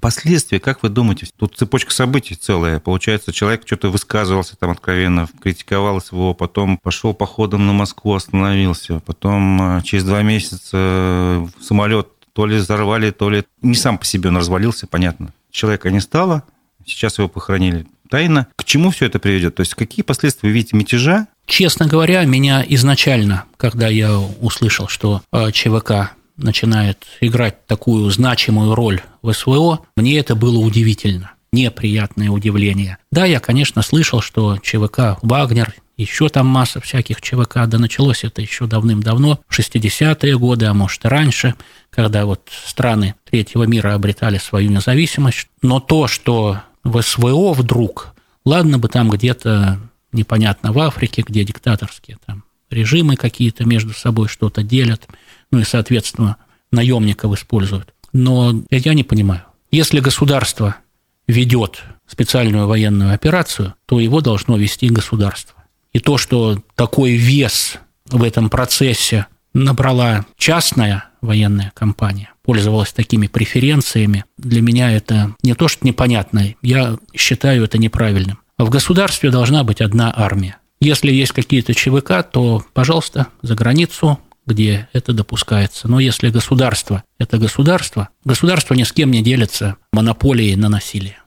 Последствия, 0.00 0.60
как 0.60 0.82
вы 0.82 0.88
думаете? 0.88 1.26
Тут 1.36 1.56
цепочка 1.56 1.92
событий 1.92 2.34
целая. 2.34 2.80
Получается, 2.80 3.32
человек 3.32 3.62
что-то 3.66 3.90
высказывался 3.90 4.56
там 4.56 4.70
откровенно, 4.70 5.28
критиковал 5.40 6.02
его, 6.10 6.34
потом 6.34 6.78
пошел 6.78 7.14
походом 7.14 7.66
на 7.66 7.72
Москву, 7.72 8.14
остановился. 8.14 9.00
Потом 9.00 9.78
э, 9.78 9.82
через 9.82 10.04
два 10.04 10.22
месяца 10.22 11.48
самолет 11.60 12.08
то 12.32 12.46
ли 12.46 12.56
взорвали, 12.56 13.10
то 13.10 13.28
ли... 13.28 13.44
Не 13.60 13.74
сам 13.74 13.98
по 13.98 14.04
себе 14.04 14.30
он 14.30 14.38
развалился, 14.38 14.86
понятно. 14.86 15.32
Человека 15.50 15.90
не 15.90 16.00
стало, 16.00 16.44
сейчас 16.86 17.18
его 17.18 17.28
похоронили 17.28 17.86
тайно. 18.12 18.46
К 18.56 18.64
чему 18.64 18.90
все 18.90 19.06
это 19.06 19.18
приведет? 19.18 19.54
То 19.54 19.62
есть 19.62 19.74
какие 19.74 20.02
последствия 20.02 20.50
вы 20.50 20.54
видите 20.54 20.76
мятежа? 20.76 21.28
Честно 21.46 21.86
говоря, 21.86 22.22
меня 22.24 22.62
изначально, 22.68 23.44
когда 23.56 23.88
я 23.88 24.18
услышал, 24.18 24.86
что 24.86 25.22
э, 25.32 25.50
ЧВК 25.50 26.12
начинает 26.36 27.04
играть 27.20 27.66
такую 27.66 28.10
значимую 28.10 28.74
роль 28.74 29.00
в 29.22 29.32
СВО, 29.32 29.80
мне 29.96 30.18
это 30.18 30.34
было 30.34 30.58
удивительно, 30.58 31.32
неприятное 31.52 32.30
удивление. 32.30 32.98
Да, 33.10 33.24
я, 33.24 33.40
конечно, 33.40 33.82
слышал, 33.82 34.20
что 34.20 34.58
ЧВК 34.58 35.18
«Вагнер», 35.22 35.74
еще 35.98 36.28
там 36.28 36.46
масса 36.46 36.80
всяких 36.80 37.20
ЧВК, 37.20 37.66
да 37.66 37.78
началось 37.78 38.24
это 38.24 38.40
еще 38.40 38.66
давным-давно, 38.66 39.40
в 39.46 39.58
60-е 39.58 40.38
годы, 40.38 40.66
а 40.66 40.74
может 40.74 41.04
и 41.04 41.08
раньше, 41.08 41.54
когда 41.90 42.24
вот 42.24 42.48
страны 42.66 43.14
третьего 43.28 43.64
мира 43.64 43.94
обретали 43.94 44.38
свою 44.38 44.70
независимость. 44.70 45.48
Но 45.60 45.80
то, 45.80 46.08
что 46.08 46.62
в 46.82 47.00
СВО 47.02 47.52
вдруг, 47.52 48.14
ладно 48.44 48.78
бы 48.78 48.88
там 48.88 49.10
где-то 49.10 49.78
непонятно 50.12 50.72
в 50.72 50.78
Африке, 50.78 51.22
где 51.26 51.44
диктаторские 51.44 52.16
там 52.26 52.44
режимы 52.70 53.16
какие-то 53.16 53.64
между 53.64 53.92
собой 53.92 54.28
что-то 54.28 54.62
делят– 54.62 55.06
ну 55.52 55.60
и, 55.60 55.64
соответственно, 55.64 56.38
наемников 56.72 57.34
используют. 57.34 57.94
Но 58.12 58.62
я 58.70 58.94
не 58.94 59.04
понимаю. 59.04 59.42
Если 59.70 60.00
государство 60.00 60.76
ведет 61.28 61.82
специальную 62.06 62.66
военную 62.66 63.14
операцию, 63.14 63.74
то 63.86 64.00
его 64.00 64.20
должно 64.20 64.56
вести 64.56 64.88
государство. 64.88 65.62
И 65.92 66.00
то, 66.00 66.18
что 66.18 66.60
такой 66.74 67.12
вес 67.12 67.78
в 68.06 68.22
этом 68.22 68.50
процессе 68.50 69.26
набрала 69.54 70.24
частная 70.36 71.04
военная 71.20 71.72
компания, 71.74 72.30
пользовалась 72.42 72.92
такими 72.92 73.28
преференциями, 73.28 74.24
для 74.36 74.62
меня 74.62 74.90
это 74.90 75.34
не 75.42 75.54
то, 75.54 75.68
что 75.68 75.86
непонятно, 75.86 76.54
я 76.62 76.98
считаю 77.14 77.64
это 77.64 77.78
неправильным. 77.78 78.38
В 78.58 78.68
государстве 78.70 79.30
должна 79.30 79.64
быть 79.64 79.80
одна 79.80 80.12
армия. 80.14 80.56
Если 80.80 81.12
есть 81.12 81.32
какие-то 81.32 81.74
ЧВК, 81.74 82.28
то, 82.30 82.64
пожалуйста, 82.72 83.28
за 83.42 83.54
границу 83.54 84.18
где 84.46 84.88
это 84.92 85.12
допускается. 85.12 85.88
Но 85.88 86.00
если 86.00 86.30
государство– 86.30 87.04
это 87.18 87.38
государство, 87.38 88.08
государство 88.24 88.74
ни 88.74 88.82
с 88.82 88.92
кем 88.92 89.10
не 89.10 89.22
делится 89.22 89.76
монополией 89.92 90.56
на 90.56 90.68
насилие. 90.68 91.22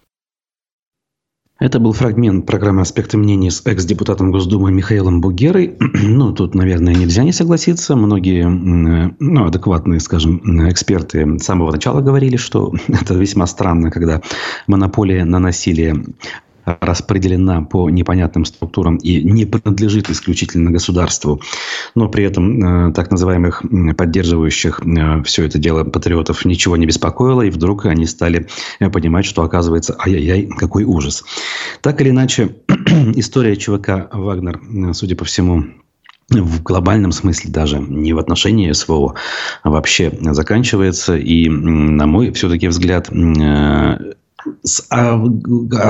Это 1.58 1.80
был 1.80 1.94
фрагмент 1.94 2.46
программы 2.46 2.82
«Аспекты 2.82 3.18
мнений» 3.18 3.50
с 3.50 3.66
экс-депутатом 3.66 4.30
Госдумы 4.30 4.74
Михаилом 4.74 5.22
Бугерой. 5.22 5.78
Ну, 6.16 6.34
тут, 6.34 6.54
наверное, 6.54 6.94
нельзя 6.94 7.24
не 7.24 7.32
согласиться. 7.32 7.96
Многие 7.96 8.46
ну, 8.46 9.46
адекватные, 9.46 10.02
скажем, 10.02 10.42
эксперты 10.70 11.40
с 11.40 11.44
самого 11.44 11.72
начала 11.72 12.02
говорили, 12.02 12.36
что 12.36 12.74
это 12.88 13.14
весьма 13.14 13.48
странно, 13.48 13.90
когда 13.90 14.22
монополия 14.68 15.24
на 15.24 15.40
насилие 15.40 16.04
распределена 16.66 17.62
по 17.62 17.90
непонятным 17.90 18.46
структурам 18.46 18.98
и 18.98 19.24
не 19.24 19.46
принадлежит 19.46 20.10
исключительно 20.10 20.72
государству, 20.72 21.42
но 21.94 22.10
при 22.10 22.24
этом 22.26 22.90
э, 22.90 22.94
так 22.94 23.12
называемых 23.12 23.64
поддерживающих 23.98 24.82
э, 24.82 25.24
все 25.24 25.46
это 25.46 25.58
дело 25.60 25.84
патриотов 25.84 26.46
ничего 26.46 26.78
не 26.78 26.86
беспокоило, 26.86 27.42
и 27.42 27.50
вдруг 27.50 27.86
они 27.86 28.06
стали 28.06 28.48
э, 28.80 28.90
понимать, 28.90 29.26
что 29.26 29.44
оказывается, 29.44 29.96
ай-яй-яй, 30.00 30.48
какой 30.58 30.84
ужас. 30.84 31.24
Так 31.82 32.02
или 32.02 32.10
иначе, 32.10 32.56
история 33.16 33.56
ЧВК 33.56 34.10
«Вагнер», 34.12 34.60
судя 34.94 35.16
по 35.16 35.26
всему, 35.26 35.66
в 36.30 36.64
глобальном 36.64 37.12
смысле 37.12 37.52
даже 37.52 37.78
не 37.78 38.14
в 38.14 38.18
отношении 38.18 38.72
СВО 38.72 39.14
а 39.62 39.70
вообще 39.70 40.12
заканчивается. 40.22 41.16
И, 41.16 41.48
на 41.50 42.08
мой 42.08 42.32
все-таки 42.32 42.68
взгляд, 42.68 43.10
с, 44.64 44.86
а, 44.90 45.22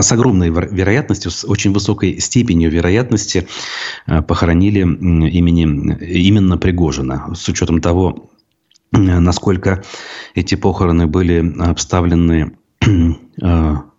с 0.01 0.11
огромной 0.11 0.49
вероятностью, 0.49 1.31
с 1.31 1.45
очень 1.45 1.73
высокой 1.73 2.19
степенью 2.19 2.71
вероятности 2.71 3.47
а, 4.05 4.21
похоронили 4.21 4.79
имени, 4.79 5.97
именно 6.01 6.57
Пригожина. 6.57 7.33
С 7.35 7.47
учетом 7.47 7.81
того, 7.81 8.29
насколько 8.91 9.83
эти 10.33 10.55
похороны 10.55 11.07
были 11.07 11.53
обставлены 11.59 12.57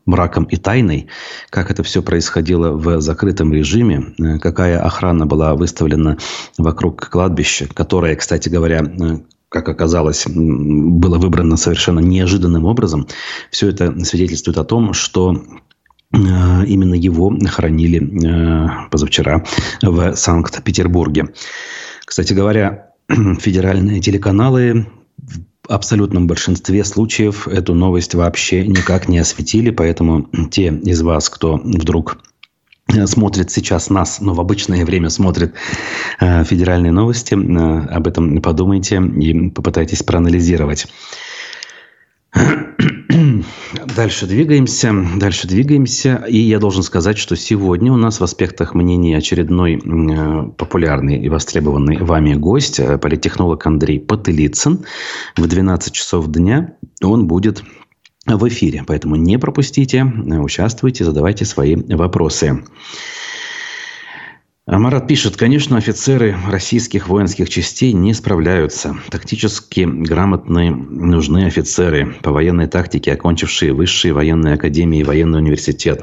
мраком 0.07 0.45
и 0.45 0.57
тайной, 0.57 1.09
как 1.51 1.71
это 1.71 1.83
все 1.83 2.03
происходило 2.03 2.71
в 2.71 3.01
закрытом 3.01 3.53
режиме, 3.53 4.15
какая 4.41 4.81
охрана 4.81 5.27
была 5.27 5.55
выставлена 5.55 6.17
вокруг 6.57 7.09
кладбища, 7.11 7.67
которое, 7.67 8.15
кстати 8.15 8.49
говоря, 8.49 8.85
как 9.49 9.69
оказалось, 9.69 10.25
было 10.27 11.19
выбрано 11.19 11.57
совершенно 11.57 12.01
неожиданным 12.01 12.65
образом. 12.65 13.07
Все 13.51 13.69
это 13.69 14.05
свидетельствует 14.05 14.59
о 14.59 14.65
том, 14.65 14.93
что 14.93 15.45
э, 16.13 16.19
именно 16.67 16.95
его 16.95 17.37
хоронили 17.47 18.27
э, 18.27 18.89
позавчера 18.91 19.45
в 19.83 20.15
Санкт-Петербурге. 20.15 21.33
Кстати 22.05 22.33
говоря, 22.33 22.91
федеральные 23.09 24.01
телеканалы 24.01 24.87
в 25.19 25.73
абсолютном 25.73 26.27
большинстве 26.27 26.85
случаев 26.85 27.49
эту 27.49 27.75
новость 27.75 28.15
вообще 28.15 28.67
никак 28.67 29.09
не 29.09 29.19
осветили, 29.19 29.71
поэтому 29.71 30.29
те 30.51 30.69
из 30.69 31.03
вас, 31.03 31.29
кто 31.29 31.57
вдруг 31.57 32.19
смотрит 33.07 33.51
сейчас 33.51 33.91
нас, 33.91 34.21
но 34.21 34.35
в 34.35 34.41
обычное 34.41 34.85
время 34.85 35.11
смотрит 35.11 35.55
э, 36.21 36.45
федеральные 36.45 36.93
новости. 36.93 37.35
Э, 37.35 37.87
об 37.89 38.07
этом 38.07 38.41
подумайте 38.41 38.97
и 38.97 39.51
попытайтесь 39.51 40.03
проанализировать. 40.03 40.87
Дальше 43.97 44.27
двигаемся, 44.27 44.93
дальше 45.17 45.49
двигаемся. 45.49 46.25
И 46.29 46.39
я 46.39 46.59
должен 46.59 46.83
сказать, 46.83 47.17
что 47.19 47.35
сегодня 47.35 47.93
у 47.93 47.97
нас 47.97 48.21
в 48.21 48.25
аспектах 48.25 48.75
мнений 48.75 49.15
очередной 49.15 49.77
э, 49.77 50.51
популярный 50.57 51.19
и 51.19 51.29
востребованный 51.29 51.99
вами 51.99 52.35
гость, 52.35 52.81
политтехнолог 53.01 53.67
Андрей 53.67 54.01
Потылицын. 54.01 54.85
В 55.37 55.47
12 55.47 55.93
часов 55.93 56.29
дня 56.29 56.75
он 57.03 57.27
будет 57.27 57.63
в 58.27 58.49
эфире. 58.49 58.85
Поэтому 58.87 59.17
не 59.17 59.39
пропустите, 59.39 60.05
участвуйте, 60.05 61.05
задавайте 61.05 61.45
свои 61.45 61.77
вопросы. 61.77 62.65
Марат 64.69 65.07
пишет, 65.07 65.37
конечно, 65.37 65.77
офицеры 65.77 66.37
российских 66.49 67.09
воинских 67.09 67.49
частей 67.49 67.93
не 67.93 68.13
справляются. 68.15 68.97
Тактически 69.11 69.83
грамотные 69.85 70.73
нужны 70.73 71.47
офицеры 71.47 72.17
по 72.23 72.33
военной 72.33 72.67
тактике, 72.67 73.13
окончившие 73.13 73.73
высшие 73.73 74.13
военные 74.13 74.55
академии 74.55 75.01
и 75.01 75.05
военный 75.05 75.39
университет. 75.39 76.03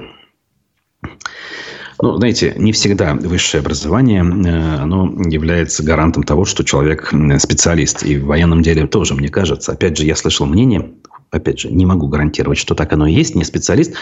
Ну, 2.04 2.18
знаете, 2.18 2.54
не 2.58 2.74
всегда 2.74 3.14
высшее 3.14 3.62
образование, 3.62 4.24
э, 4.24 4.76
оно 4.82 5.06
является 5.24 5.84
гарантом 5.84 6.24
того, 6.24 6.44
что 6.44 6.66
человек 6.66 7.14
специалист. 7.40 8.04
И 8.04 8.18
в 8.18 8.26
военном 8.26 8.62
деле 8.62 8.88
тоже, 8.88 9.16
мне 9.16 9.30
кажется. 9.30 9.72
Опять 9.72 9.98
же, 9.98 10.06
я 10.06 10.18
слышал 10.18 10.46
мнение 10.46 10.92
опять 11.32 11.62
же, 11.62 11.72
не 11.72 11.86
могу 11.86 12.08
гарантировать, 12.10 12.60
что 12.60 12.76
так 12.76 12.92
оно 12.94 13.08
и 13.08 13.14
есть, 13.14 13.34
не 13.36 13.44
специалист, 13.44 13.94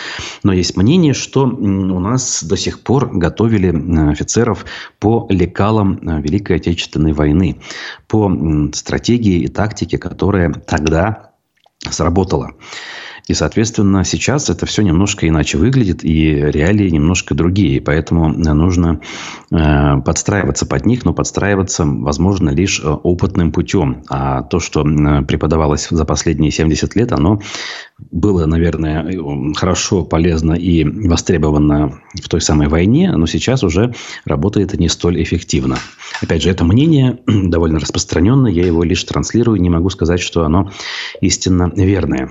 но 0.44 0.52
есть 0.52 0.76
мнение, 0.76 1.14
что 1.14 1.46
у 1.46 2.00
нас 2.00 2.44
до 2.44 2.58
сих 2.58 2.82
пор 2.82 3.10
готовили 3.16 3.70
офицеров 4.12 4.66
по 5.00 5.28
лекалам 5.30 5.98
Великой 6.22 6.58
Отечественной 6.58 7.14
войны, 7.14 7.62
по 8.08 8.30
стратегии 8.74 9.44
и 9.44 9.48
тактике, 9.48 9.98
которая 9.98 10.52
тогда 10.52 11.32
сработала. 11.90 12.52
И, 13.28 13.34
соответственно, 13.34 14.04
сейчас 14.04 14.50
это 14.50 14.66
все 14.66 14.82
немножко 14.82 15.28
иначе 15.28 15.58
выглядит, 15.58 16.04
и 16.04 16.34
реалии 16.34 16.90
немножко 16.90 17.36
другие. 17.36 17.82
Поэтому 17.82 18.30
нужно 18.30 19.02
э, 19.52 20.02
подстраиваться 20.02 20.66
под 20.66 20.86
них, 20.86 21.06
но 21.06 21.14
подстраиваться 21.14 21.86
возможно 21.86 22.50
лишь 22.50 22.82
э, 22.84 22.88
опытным 22.88 23.52
путем. 23.52 24.04
А 24.10 24.44
то, 24.44 24.60
что 24.60 24.84
преподавалось 24.84 25.88
за 25.90 26.06
последние 26.06 26.52
70 26.52 26.96
лет, 26.96 27.12
оно 27.12 27.42
было, 28.12 28.46
наверное, 28.46 29.06
хорошо, 29.56 30.04
полезно 30.04 30.54
и 30.54 30.84
востребовано 30.84 32.02
в 32.16 32.28
той 32.28 32.42
самой 32.42 32.68
войне, 32.68 33.12
но 33.16 33.28
сейчас 33.28 33.64
уже 33.64 33.94
работает 34.26 34.74
не 34.80 34.90
столь 34.90 35.22
эффективно. 35.22 35.78
Опять 36.22 36.42
же, 36.42 36.50
это 36.50 36.64
мнение 36.64 37.20
довольно 37.28 37.80
распространенное, 37.80 38.52
я 38.52 38.66
его 38.66 38.84
лишь 38.84 39.04
транслирую, 39.04 39.62
не 39.62 39.70
могу 39.70 39.90
сказать, 39.90 40.20
что 40.20 40.44
оно 40.44 40.72
истинно 41.22 41.72
верное. 41.76 42.30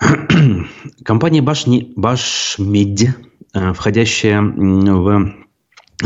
Компания 1.04 1.42
Башни, 1.42 1.92
Башмедь, 1.96 3.10
э, 3.54 3.72
входящая 3.72 4.40
в 4.40 5.34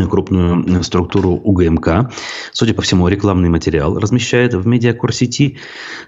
крупную 0.09 0.83
структуру 0.83 1.31
УГМК. 1.31 2.13
Судя 2.53 2.75
по 2.75 2.83
всему, 2.83 3.07
рекламный 3.09 3.49
материал 3.49 3.97
размещает 3.97 4.55
в 4.55 4.67
Медиакор 4.67 5.13
сети. 5.13 5.59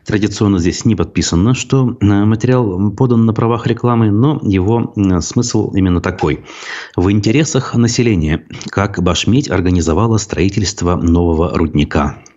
Традиционно 0.04 0.58
здесь 0.58 0.84
не 0.84 0.96
подписано, 0.96 1.54
что 1.54 1.96
э, 2.00 2.04
материал 2.04 2.90
подан 2.90 3.26
на 3.26 3.32
правах 3.32 3.66
рекламы, 3.66 4.10
но 4.10 4.40
его 4.42 4.92
э, 4.96 5.20
смысл 5.20 5.72
именно 5.74 6.00
такой. 6.00 6.44
В 6.96 7.10
интересах 7.10 7.74
населения, 7.74 8.44
как 8.70 9.02
Башмедь 9.02 9.50
организовала 9.50 10.18
строительство 10.18 10.96
нового 10.96 11.56
рудника– 11.56 12.18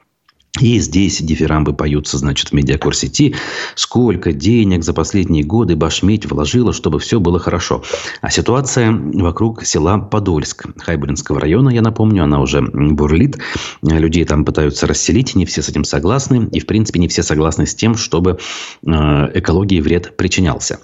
и 0.59 0.79
здесь 0.79 1.21
дифирамбы 1.21 1.73
поются, 1.73 2.17
значит, 2.17 2.49
в 2.49 2.53
медиакор 2.53 2.95
сети. 2.95 3.35
Сколько 3.75 4.33
денег 4.33 4.83
за 4.83 4.93
последние 4.93 5.43
годы 5.43 5.75
Башметь 5.75 6.29
вложила, 6.29 6.73
чтобы 6.73 6.99
все 6.99 7.19
было 7.19 7.39
хорошо. 7.39 7.83
А 8.21 8.29
ситуация 8.29 8.91
вокруг 8.91 9.65
села 9.65 9.97
Подольск 9.97 10.67
Хайбуринского 10.77 11.39
района, 11.39 11.69
я 11.69 11.81
напомню, 11.81 12.23
она 12.23 12.41
уже 12.41 12.61
бурлит. 12.61 13.37
Людей 13.81 14.25
там 14.25 14.45
пытаются 14.45 14.87
расселить, 14.87 15.35
не 15.35 15.45
все 15.45 15.61
с 15.61 15.69
этим 15.69 15.83
согласны. 15.83 16.49
И, 16.51 16.59
в 16.59 16.65
принципе, 16.65 16.99
не 16.99 17.07
все 17.07 17.23
согласны 17.23 17.65
с 17.65 17.75
тем, 17.75 17.95
чтобы 17.95 18.39
э, 18.85 18.89
экологии 19.33 19.79
вред 19.81 20.17
причинялся. 20.17 20.79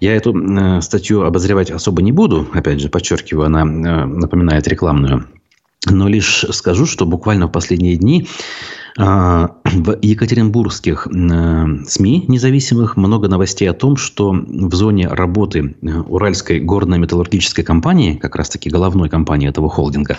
Я 0.00 0.14
эту 0.14 0.34
э, 0.34 0.80
статью 0.80 1.22
обозревать 1.22 1.70
особо 1.70 2.02
не 2.02 2.12
буду. 2.12 2.48
Опять 2.52 2.80
же, 2.80 2.88
подчеркиваю, 2.88 3.46
она 3.46 3.62
э, 3.62 4.06
напоминает 4.06 4.66
рекламную. 4.68 5.26
Но 5.88 6.08
лишь 6.08 6.44
скажу, 6.50 6.86
что 6.86 7.06
буквально 7.06 7.46
в 7.46 7.52
последние 7.52 7.96
дни 7.96 8.28
в 9.66 9.98
екатеринбургских 10.00 11.06
э, 11.06 11.66
СМИ 11.86 12.24
независимых 12.28 12.96
много 12.96 13.28
новостей 13.28 13.68
о 13.68 13.74
том, 13.74 13.96
что 13.96 14.32
в 14.32 14.74
зоне 14.74 15.08
работы 15.08 15.76
э, 15.82 16.00
Уральской 16.00 16.60
горно-металлургической 16.60 17.62
компании, 17.62 18.14
как 18.14 18.36
раз-таки 18.36 18.70
головной 18.70 19.10
компании 19.10 19.48
этого 19.50 19.68
холдинга, 19.68 20.16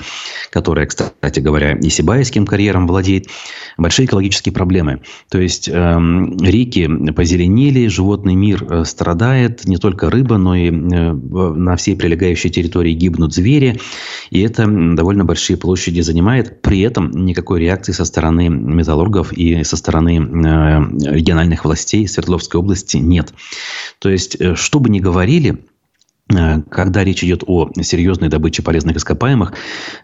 которая, 0.52 0.86
кстати 0.86 1.40
говоря, 1.40 1.74
и 1.74 1.90
Сибайским 1.90 2.46
карьером 2.46 2.86
владеет, 2.88 3.28
большие 3.80 4.06
экологические 4.06 4.54
проблемы. 4.54 5.02
То 5.30 5.40
есть 5.40 5.68
эм, 5.70 6.38
реки 6.38 6.88
позеленели, 7.12 7.88
животный 7.88 8.36
мир 8.36 8.64
э, 8.70 8.86
страдает, 8.86 9.66
не 9.66 9.78
только 9.78 10.12
рыба, 10.12 10.38
но 10.38 10.56
и 10.56 10.70
на 10.70 11.76
всей 11.78 11.96
прилегающей 11.96 12.52
территории 12.52 12.94
гибнут 12.94 13.34
звери, 13.34 13.80
и 14.30 14.42
это 14.42 14.68
довольно 14.68 15.26
большие 15.26 15.58
площади 15.58 16.02
занимает. 16.02 16.62
При 16.62 16.82
этом 16.82 17.10
никакой 17.26 17.60
реакции 17.62 17.92
со 17.92 18.06
стороны 18.06 18.67
металлургов 18.76 19.34
и 19.34 19.64
со 19.64 19.78
стороны 19.78 20.18
э, 20.18 21.12
региональных 21.12 21.66
властей 21.66 22.08
Свердловской 22.08 22.60
области 22.60 22.98
нет. 22.98 23.34
То 24.00 24.10
есть, 24.10 24.36
э, 24.40 24.56
что 24.56 24.80
бы 24.80 24.90
ни 24.90 25.00
говорили, 25.00 25.66
когда 26.30 27.04
речь 27.04 27.24
идет 27.24 27.44
о 27.48 27.70
серьезной 27.82 28.28
добыче 28.28 28.62
полезных 28.62 28.98
ископаемых, 28.98 29.54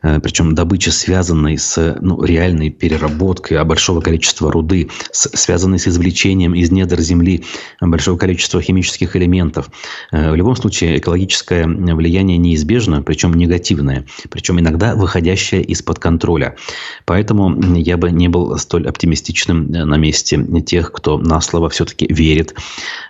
э, 0.02 0.20
причем 0.22 0.56
добыче, 0.56 0.92
связанной 0.92 1.58
с 1.58 1.98
ну, 2.00 2.24
реальной 2.24 2.70
переработкой 2.70 3.64
большого 3.66 4.00
количества 4.00 4.52
руды, 4.52 4.90
с, 5.12 5.30
связанной 5.34 5.80
с 5.80 5.88
извлечением 5.88 6.56
из 6.56 6.72
недр 6.72 7.02
земли 7.02 7.44
большого 7.82 8.18
количества 8.18 8.62
химических 8.62 9.18
элементов, 9.18 9.70
э, 10.12 10.32
в 10.32 10.36
любом 10.36 10.56
случае 10.56 10.98
экологическое 10.98 11.68
влияние 11.68 12.38
неизбежно, 12.38 13.02
причем 13.02 13.34
негативное, 13.34 14.06
причем 14.30 14.60
иногда 14.60 14.96
выходящее 14.96 15.62
из-под 15.64 16.00
контроля. 16.00 16.56
Поэтому 17.06 17.76
я 17.76 17.98
бы 17.98 18.12
не 18.12 18.30
был 18.30 18.58
столь 18.58 18.88
оптимистичным 18.88 19.70
на 19.72 19.98
месте 19.98 20.44
тех, 20.66 20.92
кто 20.94 21.18
на 21.18 21.42
слово 21.42 21.70
все-таки 21.70 22.08
верит 22.10 22.56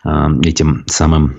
этим 0.04 0.84
самым 0.88 1.38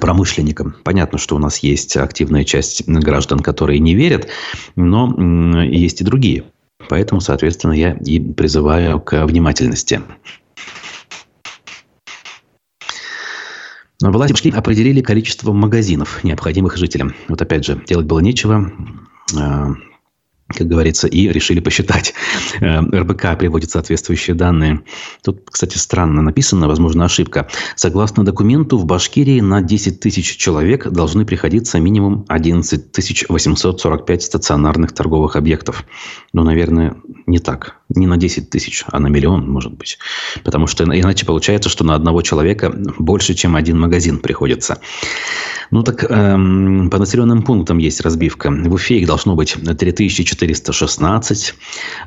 промышленникам. 0.00 0.76
Понятно, 0.84 1.18
что 1.18 1.36
у 1.36 1.38
нас 1.38 1.58
есть 1.58 1.96
активная 1.96 2.44
часть 2.44 2.86
граждан, 2.86 3.40
которые 3.40 3.78
не 3.78 3.94
верят, 3.94 4.28
но 4.76 5.62
есть 5.62 6.00
и 6.00 6.04
другие. 6.04 6.44
Поэтому, 6.88 7.20
соответственно, 7.20 7.72
я 7.72 7.92
и 7.92 8.18
призываю 8.18 9.00
к 9.00 9.24
внимательности. 9.26 10.02
Власти 14.00 14.48
определили 14.48 15.00
количество 15.00 15.52
магазинов, 15.52 16.24
необходимых 16.24 16.76
жителям. 16.76 17.14
Вот 17.28 17.40
опять 17.40 17.64
же, 17.64 17.80
делать 17.86 18.06
было 18.06 18.18
нечего 18.18 18.72
как 20.56 20.68
говорится, 20.68 21.08
и 21.08 21.28
решили 21.28 21.60
посчитать. 21.60 22.14
Э, 22.60 22.80
РБК 22.80 23.38
приводит 23.38 23.70
соответствующие 23.70 24.34
данные. 24.34 24.80
Тут, 25.24 25.42
кстати, 25.50 25.78
странно 25.78 26.22
написано, 26.22 26.68
возможно, 26.68 27.04
ошибка. 27.04 27.48
Согласно 27.76 28.24
документу, 28.24 28.78
в 28.78 28.84
Башкирии 28.84 29.40
на 29.40 29.62
10 29.62 30.00
тысяч 30.00 30.36
человек 30.36 30.88
должны 30.88 31.24
приходиться 31.24 31.78
минимум 31.78 32.24
11 32.28 32.92
845 33.28 34.22
стационарных 34.22 34.92
торговых 34.92 35.36
объектов. 35.36 35.84
Но, 36.32 36.44
наверное, 36.44 36.96
не 37.26 37.38
так. 37.38 37.76
Не 37.88 38.06
на 38.06 38.16
10 38.16 38.50
тысяч, 38.50 38.84
а 38.90 38.98
на 38.98 39.08
миллион, 39.08 39.48
может 39.48 39.72
быть. 39.72 39.98
Потому 40.44 40.66
что 40.66 40.84
иначе 40.84 41.26
получается, 41.26 41.68
что 41.68 41.84
на 41.84 41.94
одного 41.94 42.22
человека 42.22 42.72
больше, 42.98 43.34
чем 43.34 43.56
один 43.56 43.78
магазин 43.78 44.18
приходится. 44.18 44.78
Ну 45.70 45.82
так, 45.82 46.04
эм, 46.08 46.90
по 46.90 46.98
населенным 46.98 47.42
пунктам 47.42 47.78
есть 47.78 48.00
разбивка. 48.00 48.50
В 48.50 48.74
Уфе 48.74 48.98
их 48.98 49.06
должно 49.06 49.34
быть 49.34 49.54
3400 49.54 50.41
416, 50.46 51.54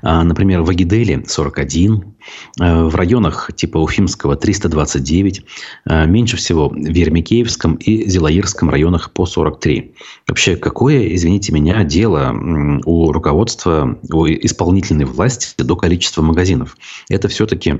а, 0.01 0.23
например, 0.23 0.61
в 0.61 0.69
Агиделе 0.69 1.23
41, 1.25 2.15
а, 2.59 2.85
в 2.85 2.95
районах 2.95 3.51
типа 3.55 3.77
Уфимского 3.77 4.35
329, 4.35 5.43
а, 5.85 6.05
меньше 6.05 6.37
всего 6.37 6.69
в 6.69 6.75
Ермекеевском 6.75 7.75
и 7.75 8.07
Зелаирском 8.09 8.69
районах 8.69 9.11
по 9.11 9.25
43. 9.25 9.93
Вообще, 10.27 10.55
какое, 10.55 11.13
извините 11.15 11.53
меня, 11.53 11.83
дело 11.83 12.35
у 12.85 13.11
руководства, 13.11 13.97
у 14.11 14.25
исполнительной 14.27 15.05
власти 15.05 15.53
до 15.57 15.75
количества 15.75 16.21
магазинов? 16.21 16.77
Это 17.09 17.27
все-таки 17.27 17.79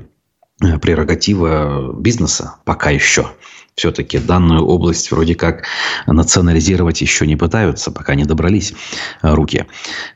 э, 0.62 0.78
прерогатива 0.78 1.94
бизнеса 1.98 2.56
пока 2.64 2.90
еще 2.90 3.26
все-таки 3.76 4.18
данную 4.18 4.64
область 4.64 5.10
вроде 5.10 5.34
как 5.34 5.64
национализировать 6.06 7.02
еще 7.02 7.26
не 7.26 7.36
пытаются, 7.36 7.90
пока 7.90 8.14
не 8.14 8.24
добрались 8.24 8.72
руки. 9.20 9.66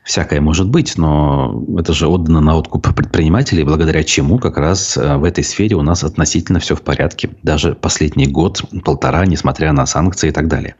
Всякое 0.02 0.40
может 0.40 0.66
быть, 0.66 0.96
но 0.96 1.62
это 1.78 1.92
же 1.92 2.08
отдано 2.08 2.40
на 2.40 2.56
откуп 2.56 2.94
предпринимателей, 2.94 3.64
благодаря 3.64 4.02
чему 4.02 4.38
как 4.38 4.56
раз 4.56 4.96
э, 4.96 5.16
в 5.18 5.24
этой 5.24 5.44
сфере 5.44 5.76
у 5.76 5.82
нас 5.82 6.04
относительно 6.04 6.58
все 6.58 6.74
в 6.74 6.80
порядке. 6.80 7.30
Даже 7.42 7.74
последний 7.74 8.26
год, 8.26 8.64
полтора, 8.82 9.26
несмотря 9.26 9.72
на 9.72 9.84
санкции 9.84 10.30
и 10.30 10.32
так 10.32 10.48
далее. 10.48 10.76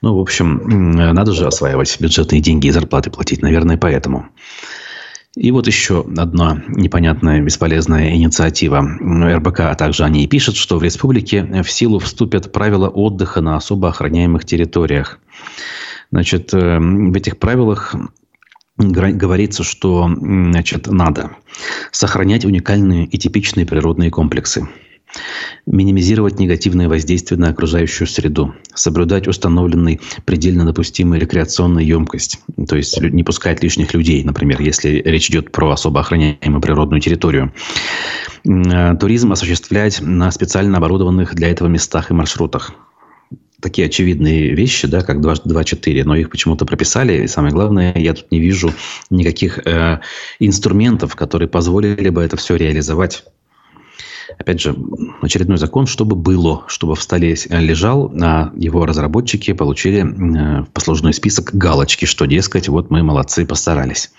Ну, 0.00 0.16
в 0.16 0.20
общем, 0.20 0.92
надо 0.92 1.32
же 1.32 1.46
осваивать 1.46 2.00
бюджетные 2.00 2.40
деньги 2.40 2.68
и 2.68 2.70
зарплаты 2.70 3.10
платить, 3.10 3.42
наверное, 3.42 3.76
поэтому. 3.76 4.30
И 5.34 5.50
вот 5.50 5.66
еще 5.66 6.04
одна 6.18 6.62
непонятная, 6.68 7.40
бесполезная 7.40 8.14
инициатива 8.14 8.80
РБК, 8.82 9.60
а 9.60 9.74
также 9.74 10.04
они 10.04 10.24
и 10.24 10.26
пишут, 10.26 10.56
что 10.56 10.78
в 10.78 10.82
республике 10.82 11.62
в 11.62 11.70
силу 11.70 11.98
вступят 11.98 12.52
правила 12.52 12.88
отдыха 12.88 13.40
на 13.40 13.56
особо 13.56 13.88
охраняемых 13.88 14.44
территориях. 14.44 15.18
Значит, 16.10 16.52
э, 16.52 16.78
в 16.78 17.16
этих 17.16 17.38
правилах 17.38 17.94
говорится, 18.76 19.64
что 19.64 20.10
значит, 20.14 20.86
надо 20.88 21.30
сохранять 21.92 22.44
уникальные 22.44 23.06
и 23.06 23.16
типичные 23.16 23.64
природные 23.64 24.10
комплексы– 24.10 24.68
минимизировать 25.66 26.38
негативное 26.38 26.88
воздействие 26.88 27.38
на 27.38 27.48
окружающую 27.48 28.06
среду, 28.06 28.54
соблюдать 28.74 29.28
установленный 29.28 30.00
предельно 30.24 30.64
допустимую 30.64 31.20
рекреационную 31.20 31.86
емкость, 31.86 32.40
то 32.68 32.76
есть 32.76 33.00
не 33.00 33.22
пускать 33.22 33.62
лишних 33.62 33.94
людей, 33.94 34.24
например, 34.24 34.60
если 34.60 35.02
речь 35.04 35.30
идет 35.30 35.52
про 35.52 35.70
особо 35.70 36.00
охраняемую 36.00 36.60
природную 36.60 37.00
территорию, 37.00 37.52
туризм 38.44 39.32
осуществлять 39.32 40.00
на 40.00 40.30
специально 40.30 40.78
оборудованных 40.78 41.34
для 41.34 41.48
этого 41.48 41.68
местах 41.68 42.10
и 42.10 42.14
маршрутах 42.14 42.72
такие 43.62 43.86
очевидные 43.86 44.54
вещи, 44.54 44.88
да, 44.88 45.02
как 45.02 45.18
2.4, 45.18 46.02
но 46.04 46.16
их 46.16 46.28
почему-то 46.30 46.66
прописали. 46.66 47.22
И 47.22 47.28
самое 47.28 47.54
главное, 47.54 47.94
я 47.96 48.12
тут 48.12 48.30
не 48.30 48.40
вижу 48.40 48.74
никаких 49.08 49.58
э, 49.64 50.00
инструментов, 50.40 51.14
которые 51.14 51.48
позволили 51.48 52.08
бы 52.10 52.22
это 52.22 52.36
все 52.36 52.56
реализовать. 52.56 53.24
Опять 54.38 54.60
же, 54.60 54.76
очередной 55.20 55.58
закон, 55.58 55.86
чтобы 55.86 56.16
было, 56.16 56.64
чтобы 56.68 56.94
в 56.94 57.02
столе 57.02 57.36
лежал, 57.50 58.12
а 58.20 58.52
его 58.56 58.86
разработчики 58.86 59.52
получили 59.52 60.02
э, 60.02 60.64
послужной 60.72 61.12
список 61.12 61.54
галочки, 61.54 62.04
что, 62.04 62.26
дескать, 62.26 62.68
вот 62.68 62.90
мы 62.90 63.02
молодцы, 63.02 63.46
постарались. 63.46 64.10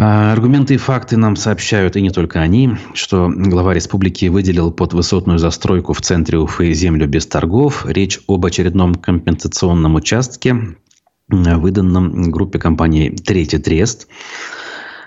А, 0.00 0.32
аргументы 0.32 0.74
и 0.74 0.76
факты 0.76 1.16
нам 1.16 1.34
сообщают, 1.34 1.96
и 1.96 2.02
не 2.02 2.10
только 2.10 2.40
они, 2.40 2.76
что 2.94 3.28
глава 3.28 3.74
республики 3.74 4.26
выделил 4.26 4.70
под 4.70 4.92
высотную 4.92 5.40
застройку 5.40 5.92
в 5.92 6.00
центре 6.00 6.38
Уфы 6.38 6.72
землю 6.72 7.08
без 7.08 7.26
торгов. 7.26 7.84
Речь 7.84 8.20
об 8.28 8.46
очередном 8.46 8.94
компенсационном 8.94 9.96
участке, 9.96 10.76
выданном 11.28 12.30
группе 12.30 12.60
компании 12.60 13.10
«Третий 13.10 13.58
трест». 13.58 14.06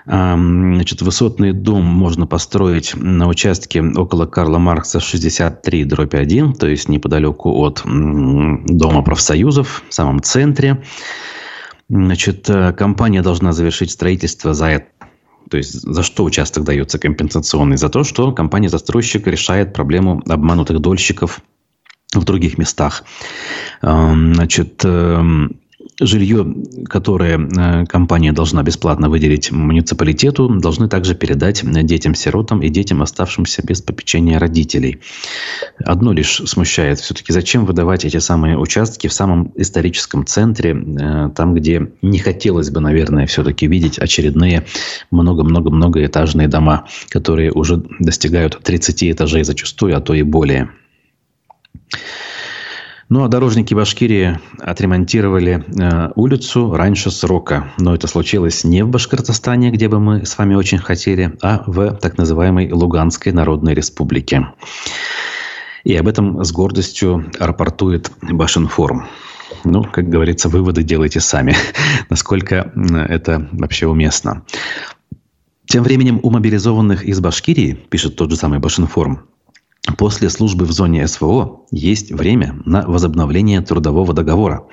Значит, 0.04 1.00
высотный 1.02 1.52
дом 1.52 1.84
можно 1.84 2.26
построить 2.26 2.94
на 2.96 3.28
участке 3.28 3.82
около 3.82 4.26
Карла 4.26 4.58
Маркса 4.58 4.98
63 4.98 5.84
дробь 5.84 6.14
1, 6.14 6.54
то 6.54 6.66
есть 6.66 6.88
неподалеку 6.88 7.52
от 7.62 7.82
Дома 7.84 9.02
профсоюзов, 9.02 9.84
в 9.88 9.94
самом 9.94 10.22
центре. 10.22 10.82
Значит, 11.88 12.48
э, 12.48 12.72
компания 12.72 13.22
должна 13.22 13.52
завершить 13.52 13.90
строительство 13.90 14.54
за 14.54 14.66
это. 14.66 14.86
То 15.50 15.58
есть, 15.58 15.72
за 15.72 16.02
что 16.02 16.24
участок 16.24 16.64
дается 16.64 16.98
компенсационный? 16.98 17.76
За 17.76 17.90
то, 17.90 18.04
что 18.04 18.32
компания-застройщик 18.32 19.26
решает 19.26 19.74
проблему 19.74 20.22
обманутых 20.26 20.80
дольщиков 20.80 21.40
в 22.14 22.24
других 22.24 22.56
местах. 22.56 23.04
Значит, 23.82 24.82
эм, 24.84 25.60
жилье, 26.06 26.46
которое 26.88 27.38
э, 27.38 27.86
компания 27.86 28.32
должна 28.32 28.62
бесплатно 28.62 29.08
выделить 29.08 29.50
муниципалитету, 29.50 30.48
должны 30.48 30.88
также 30.88 31.14
передать 31.14 31.62
детям-сиротам 31.64 32.62
и 32.62 32.68
детям, 32.68 33.02
оставшимся 33.02 33.62
без 33.64 33.82
попечения 33.82 34.38
родителей. 34.38 35.00
Одно 35.84 36.12
лишь 36.12 36.42
смущает. 36.46 37.00
Все-таки 37.00 37.32
зачем 37.32 37.64
выдавать 37.64 38.04
эти 38.04 38.18
самые 38.18 38.58
участки 38.58 39.06
в 39.08 39.12
самом 39.12 39.52
историческом 39.56 40.26
центре, 40.26 40.72
э, 40.72 41.30
там, 41.34 41.54
где 41.54 41.92
не 42.02 42.18
хотелось 42.18 42.70
бы, 42.70 42.80
наверное, 42.80 43.26
все-таки 43.26 43.66
видеть 43.66 43.98
очередные 43.98 44.66
много-много-много 45.10 46.04
этажные 46.04 46.48
дома, 46.48 46.86
которые 47.08 47.52
уже 47.52 47.82
достигают 47.98 48.60
30 48.62 49.12
этажей 49.12 49.44
зачастую, 49.44 49.96
а 49.96 50.00
то 50.00 50.14
и 50.14 50.22
более. 50.22 50.70
Ну, 53.12 53.24
а 53.24 53.28
дорожники 53.28 53.74
Башкирии 53.74 54.40
отремонтировали 54.58 55.62
э, 55.78 56.12
улицу 56.14 56.74
раньше 56.74 57.10
срока. 57.10 57.70
Но 57.76 57.94
это 57.94 58.06
случилось 58.06 58.64
не 58.64 58.82
в 58.84 58.88
Башкортостане, 58.88 59.70
где 59.70 59.90
бы 59.90 60.00
мы 60.00 60.24
с 60.24 60.38
вами 60.38 60.54
очень 60.54 60.78
хотели, 60.78 61.36
а 61.42 61.62
в 61.66 61.92
так 61.96 62.16
называемой 62.16 62.72
Луганской 62.72 63.32
Народной 63.32 63.74
Республике. 63.74 64.46
И 65.84 65.94
об 65.94 66.08
этом 66.08 66.42
с 66.42 66.52
гордостью 66.52 67.30
рапортует 67.38 68.10
Башинформ. 68.22 69.06
Ну, 69.64 69.84
как 69.84 70.08
говорится, 70.08 70.48
выводы 70.48 70.82
делайте 70.82 71.20
сами, 71.20 71.54
насколько 72.08 72.72
это 73.10 73.46
вообще 73.52 73.88
уместно. 73.88 74.42
Тем 75.66 75.82
временем 75.82 76.18
у 76.22 76.30
мобилизованных 76.30 77.04
из 77.04 77.20
Башкирии, 77.20 77.74
пишет 77.90 78.16
тот 78.16 78.30
же 78.30 78.36
самый 78.36 78.58
Башинформ, 78.58 79.26
После 80.02 80.30
службы 80.30 80.64
в 80.64 80.72
зоне 80.72 81.06
СВО 81.06 81.60
есть 81.70 82.10
время 82.10 82.60
на 82.64 82.82
возобновление 82.82 83.60
трудового 83.60 84.12
договора. 84.12 84.64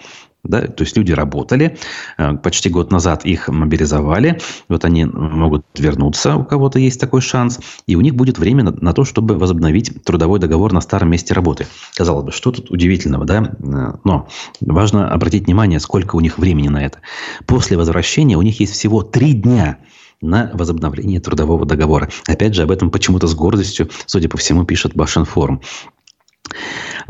Да, 0.44 0.62
то 0.62 0.84
есть 0.84 0.98
люди 0.98 1.12
работали, 1.12 1.78
э, 2.18 2.34
почти 2.38 2.72
год 2.72 2.92
назад 2.92 3.26
их 3.26 3.48
мобилизовали, 3.48 4.42
вот 4.70 4.86
они 4.86 5.06
могут 5.06 5.68
вернуться, 5.78 6.36
у 6.36 6.46
кого-то 6.46 6.80
есть 6.80 7.00
такой 7.00 7.22
шанс, 7.22 7.60
и 7.86 7.96
у 7.96 8.02
них 8.02 8.16
будет 8.16 8.40
время 8.40 8.64
на, 8.64 8.72
на 8.72 8.92
то, 8.94 9.04
чтобы 9.04 9.38
возобновить 9.38 10.04
трудовой 10.04 10.40
договор 10.40 10.74
на 10.74 10.82
старом 10.82 11.12
месте 11.12 11.36
работы. 11.36 11.68
Казалось 11.96 12.26
бы, 12.26 12.32
что 12.32 12.52
тут 12.52 12.72
удивительного, 12.72 13.26
да? 13.26 13.56
Э, 13.60 13.98
но 14.04 14.28
важно 14.62 15.12
обратить 15.12 15.46
внимание, 15.46 15.80
сколько 15.80 16.16
у 16.16 16.22
них 16.22 16.40
времени 16.40 16.70
на 16.70 16.84
это. 16.84 17.02
После 17.46 17.78
возвращения 17.78 18.36
у 18.36 18.42
них 18.42 18.60
есть 18.62 18.74
всего 18.74 19.04
три 19.04 19.34
дня 19.34 19.78
на 20.22 20.52
возобновление 20.54 21.20
трудового 21.20 21.66
договора. 21.66 22.10
Опять 22.28 22.56
же, 22.56 22.64
об 22.64 22.72
этом 22.72 22.92
почему-то 22.92 23.28
с 23.28 23.36
гордостью, 23.36 23.90
судя 24.06 24.30
по 24.30 24.38
всему, 24.38 24.66
пишет 24.66 24.96
Башенфорум. 24.96 25.62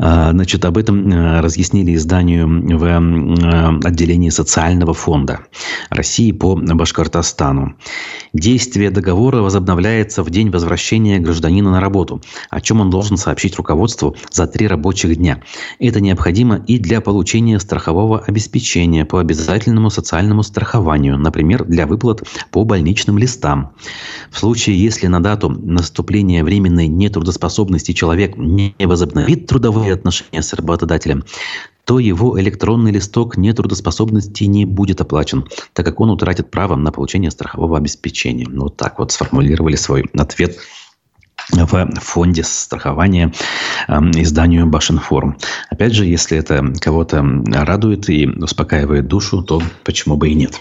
А, 0.02 0.30
значит, 0.30 0.64
об 0.64 0.78
этом 0.78 1.12
э, 1.12 1.40
разъяснили 1.40 1.94
изданию 1.94 2.48
в 2.48 2.84
э, 2.84 3.86
отделении 3.86 4.30
социального 4.30 4.94
фонда 4.94 5.40
России 5.90 6.32
по 6.32 6.56
Башкортостану. 6.56 7.74
Действие 8.32 8.90
договора 8.90 9.42
возобновляется 9.42 10.22
в 10.22 10.30
день 10.30 10.50
возвращения 10.50 11.18
гражданина 11.18 11.70
на 11.70 11.80
работу, 11.80 12.22
о 12.48 12.62
чем 12.62 12.80
он 12.80 12.88
должен 12.88 13.18
сообщить 13.18 13.56
руководству 13.56 14.16
за 14.30 14.46
три 14.46 14.66
рабочих 14.66 15.16
дня. 15.16 15.42
Это 15.78 16.00
необходимо 16.00 16.56
и 16.66 16.78
для 16.78 17.02
получения 17.02 17.60
страхового 17.60 18.20
обеспечения 18.20 19.04
по 19.04 19.20
обязательному 19.20 19.90
социальному 19.90 20.42
страхованию, 20.42 21.18
например, 21.18 21.64
для 21.64 21.86
выплат 21.86 22.22
по 22.50 22.64
больничным 22.64 23.18
листам. 23.18 23.72
В 24.30 24.38
случае, 24.38 24.82
если 24.82 25.08
на 25.08 25.22
дату 25.22 25.50
наступления 25.50 26.42
временной 26.42 26.86
нетрудоспособности 26.86 27.92
человек 27.92 28.38
не 28.38 28.74
возобновит 28.78 29.46
трудовые 29.46 29.89
трудовые 29.90 29.94
отношения 29.94 30.42
с 30.42 30.52
работодателем, 30.52 31.24
то 31.84 31.98
его 31.98 32.40
электронный 32.40 32.92
листок 32.92 33.36
нетрудоспособности 33.36 34.44
не 34.44 34.64
будет 34.64 35.00
оплачен, 35.00 35.48
так 35.72 35.86
как 35.86 36.00
он 36.00 36.10
утратит 36.10 36.50
право 36.50 36.76
на 36.76 36.92
получение 36.92 37.30
страхового 37.30 37.76
обеспечения. 37.76 38.46
Ну, 38.48 38.64
вот 38.64 38.76
так 38.76 38.98
вот 38.98 39.12
сформулировали 39.12 39.76
свой 39.76 40.04
ответ 40.16 40.58
в 41.52 41.90
фонде 42.00 42.44
страхования 42.44 43.32
э, 43.88 43.94
изданию 44.22 44.66
Башинформ. 44.66 45.36
Опять 45.70 45.94
же, 45.94 46.04
если 46.04 46.38
это 46.38 46.72
кого-то 46.80 47.24
радует 47.46 48.08
и 48.08 48.26
успокаивает 48.26 49.08
душу, 49.08 49.42
то 49.42 49.60
почему 49.84 50.16
бы 50.16 50.28
и 50.28 50.34
нет. 50.34 50.60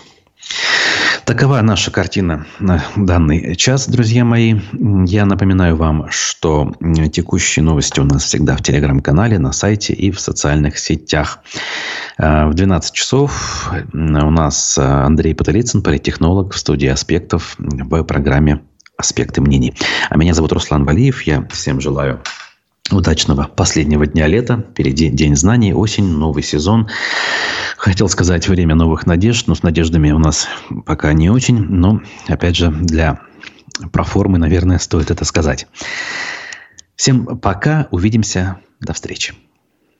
Такова 1.30 1.62
наша 1.62 1.92
картина 1.92 2.48
на 2.58 2.84
данный 2.96 3.56
час, 3.56 3.88
друзья 3.88 4.26
мои. 4.26 4.60
Я 5.06 5.28
напоминаю 5.28 5.76
вам, 5.76 6.08
что 6.10 6.74
текущие 7.14 7.64
новости 7.64 8.00
у 8.00 8.04
нас 8.04 8.24
всегда 8.24 8.58
в 8.58 8.64
телеграм-канале, 8.64 9.38
на 9.38 9.52
сайте 9.52 9.94
и 9.94 10.10
в 10.10 10.20
социальных 10.20 10.80
сетях. 10.80 11.42
Э, 12.18 12.48
в 12.48 12.56
12 12.56 12.94
часов 12.94 13.72
у 13.94 13.98
нас 14.00 14.76
Андрей 14.80 15.36
Потылицын, 15.36 15.84
политтехнолог 15.84 16.56
в 16.56 16.58
студии 16.58 16.88
«Аспектов» 16.88 17.58
в 17.60 18.04
программе 18.06 18.62
«Аспекты 18.98 19.42
мнений». 19.42 19.76
А 20.10 20.18
меня 20.18 20.34
зовут 20.34 20.52
Руслан 20.52 20.84
Валиев. 20.84 21.22
Я 21.22 21.48
всем 21.52 21.80
желаю 21.80 22.24
удачного 22.92 23.44
последнего 23.44 24.06
дня 24.06 24.28
лета. 24.28 24.66
Впереди 24.72 25.10
День 25.10 25.36
знаний, 25.36 25.74
осень, 25.74 26.06
новый 26.06 26.44
сезон. 26.44 26.88
Хотел 27.78 28.10
сказать 28.10 28.48
время 28.48 28.76
новых 28.76 29.06
надежд, 29.06 29.48
но 29.48 29.56
с 29.56 29.64
надеждами 29.64 30.12
у 30.12 30.20
нас 30.20 30.48
пока 30.86 31.14
не 31.14 31.30
очень. 31.30 31.60
Но, 31.60 32.02
опять 32.28 32.56
же, 32.56 32.72
для 32.72 33.22
проформы, 33.92 34.38
наверное, 34.38 34.80
стоит 34.80 35.12
это 35.12 35.26
сказать. 35.26 35.68
Всем 36.96 37.38
пока. 37.38 37.88
Увидимся. 37.92 38.58
До 38.80 38.94
встречи. 38.94 39.34